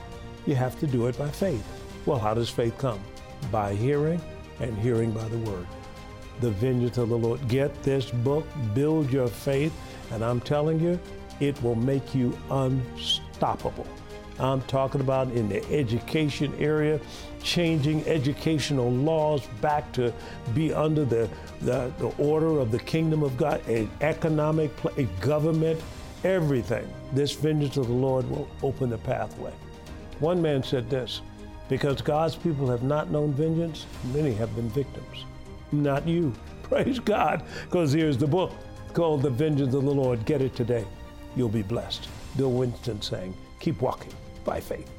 you 0.46 0.54
have 0.54 0.78
to 0.80 0.86
do 0.86 1.06
it 1.06 1.18
by 1.18 1.28
faith. 1.28 1.66
Well, 2.06 2.18
how 2.18 2.34
does 2.34 2.48
faith 2.48 2.76
come? 2.78 3.00
By 3.52 3.74
hearing, 3.74 4.20
and 4.60 4.76
hearing 4.78 5.12
by 5.12 5.28
the 5.28 5.38
word. 5.38 5.66
The 6.40 6.50
vengeance 6.50 6.98
of 6.98 7.10
the 7.10 7.18
Lord. 7.18 7.46
Get 7.48 7.82
this 7.82 8.10
book, 8.10 8.46
build 8.74 9.12
your 9.12 9.28
faith, 9.28 9.72
and 10.10 10.24
I'm 10.24 10.40
telling 10.40 10.80
you, 10.80 10.98
it 11.40 11.62
will 11.62 11.74
make 11.74 12.14
you 12.14 12.36
unstoppable. 12.50 13.86
I'm 14.40 14.62
talking 14.62 15.00
about 15.00 15.32
in 15.32 15.48
the 15.48 15.64
education 15.72 16.54
area, 16.58 17.00
changing 17.42 18.06
educational 18.06 18.90
laws 18.90 19.46
back 19.60 19.90
to 19.92 20.12
be 20.54 20.72
under 20.72 21.04
the, 21.04 21.28
the, 21.60 21.92
the 21.98 22.08
order 22.18 22.58
of 22.60 22.70
the 22.70 22.78
kingdom 22.78 23.22
of 23.22 23.36
God, 23.36 23.60
a 23.68 23.88
economic, 24.00 24.70
a 24.96 25.04
government, 25.20 25.80
everything. 26.22 26.88
This 27.12 27.32
vengeance 27.32 27.76
of 27.76 27.88
the 27.88 27.92
Lord 27.92 28.30
will 28.30 28.48
open 28.62 28.90
the 28.90 28.98
pathway. 28.98 29.52
One 30.20 30.40
man 30.40 30.62
said 30.62 30.88
this 30.88 31.20
because 31.68 32.00
God's 32.00 32.34
people 32.34 32.70
have 32.70 32.82
not 32.82 33.10
known 33.10 33.32
vengeance, 33.32 33.86
many 34.14 34.32
have 34.34 34.54
been 34.56 34.70
victims. 34.70 35.24
Not 35.70 36.06
you. 36.06 36.32
Praise 36.62 36.98
God, 36.98 37.42
because 37.64 37.92
here's 37.92 38.18
the 38.18 38.26
book 38.26 38.52
called 38.94 39.22
The 39.22 39.30
Vengeance 39.30 39.74
of 39.74 39.84
the 39.84 39.90
Lord. 39.90 40.24
Get 40.24 40.42
it 40.42 40.54
today. 40.54 40.84
You'll 41.36 41.48
be 41.48 41.62
blessed. 41.62 42.08
Bill 42.36 42.50
Winston 42.50 43.02
saying, 43.02 43.34
keep 43.60 43.80
walking 43.80 44.12
by 44.48 44.60
faith. 44.60 44.90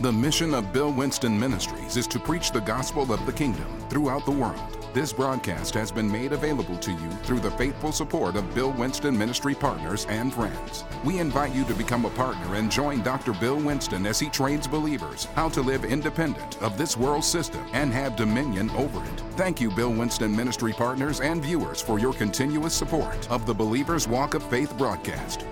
The 0.00 0.12
mission 0.12 0.52
of 0.52 0.72
Bill 0.72 0.92
Winston 0.92 1.38
Ministries 1.38 1.96
is 1.96 2.06
to 2.08 2.18
preach 2.18 2.50
the 2.50 2.60
gospel 2.60 3.12
of 3.12 3.24
the 3.24 3.32
kingdom 3.32 3.66
throughout 3.88 4.24
the 4.26 4.32
world. 4.32 4.75
This 4.96 5.12
broadcast 5.12 5.74
has 5.74 5.92
been 5.92 6.10
made 6.10 6.32
available 6.32 6.78
to 6.78 6.90
you 6.90 7.10
through 7.22 7.40
the 7.40 7.50
faithful 7.50 7.92
support 7.92 8.34
of 8.34 8.54
Bill 8.54 8.72
Winston 8.72 9.14
Ministry 9.14 9.54
partners 9.54 10.06
and 10.08 10.32
friends. 10.32 10.84
We 11.04 11.18
invite 11.18 11.54
you 11.54 11.64
to 11.64 11.74
become 11.74 12.06
a 12.06 12.10
partner 12.12 12.54
and 12.54 12.72
join 12.72 13.02
Dr. 13.02 13.34
Bill 13.34 13.60
Winston 13.60 14.06
as 14.06 14.18
he 14.18 14.30
trains 14.30 14.66
believers 14.66 15.26
how 15.34 15.50
to 15.50 15.60
live 15.60 15.84
independent 15.84 16.56
of 16.62 16.78
this 16.78 16.96
world 16.96 17.24
system 17.24 17.62
and 17.74 17.92
have 17.92 18.16
dominion 18.16 18.70
over 18.70 19.04
it. 19.04 19.20
Thank 19.32 19.60
you, 19.60 19.70
Bill 19.70 19.92
Winston 19.92 20.34
Ministry 20.34 20.72
partners 20.72 21.20
and 21.20 21.42
viewers, 21.42 21.82
for 21.82 21.98
your 21.98 22.14
continuous 22.14 22.72
support 22.72 23.30
of 23.30 23.44
the 23.44 23.52
Believer's 23.52 24.08
Walk 24.08 24.32
of 24.32 24.42
Faith 24.44 24.78
broadcast. 24.78 25.44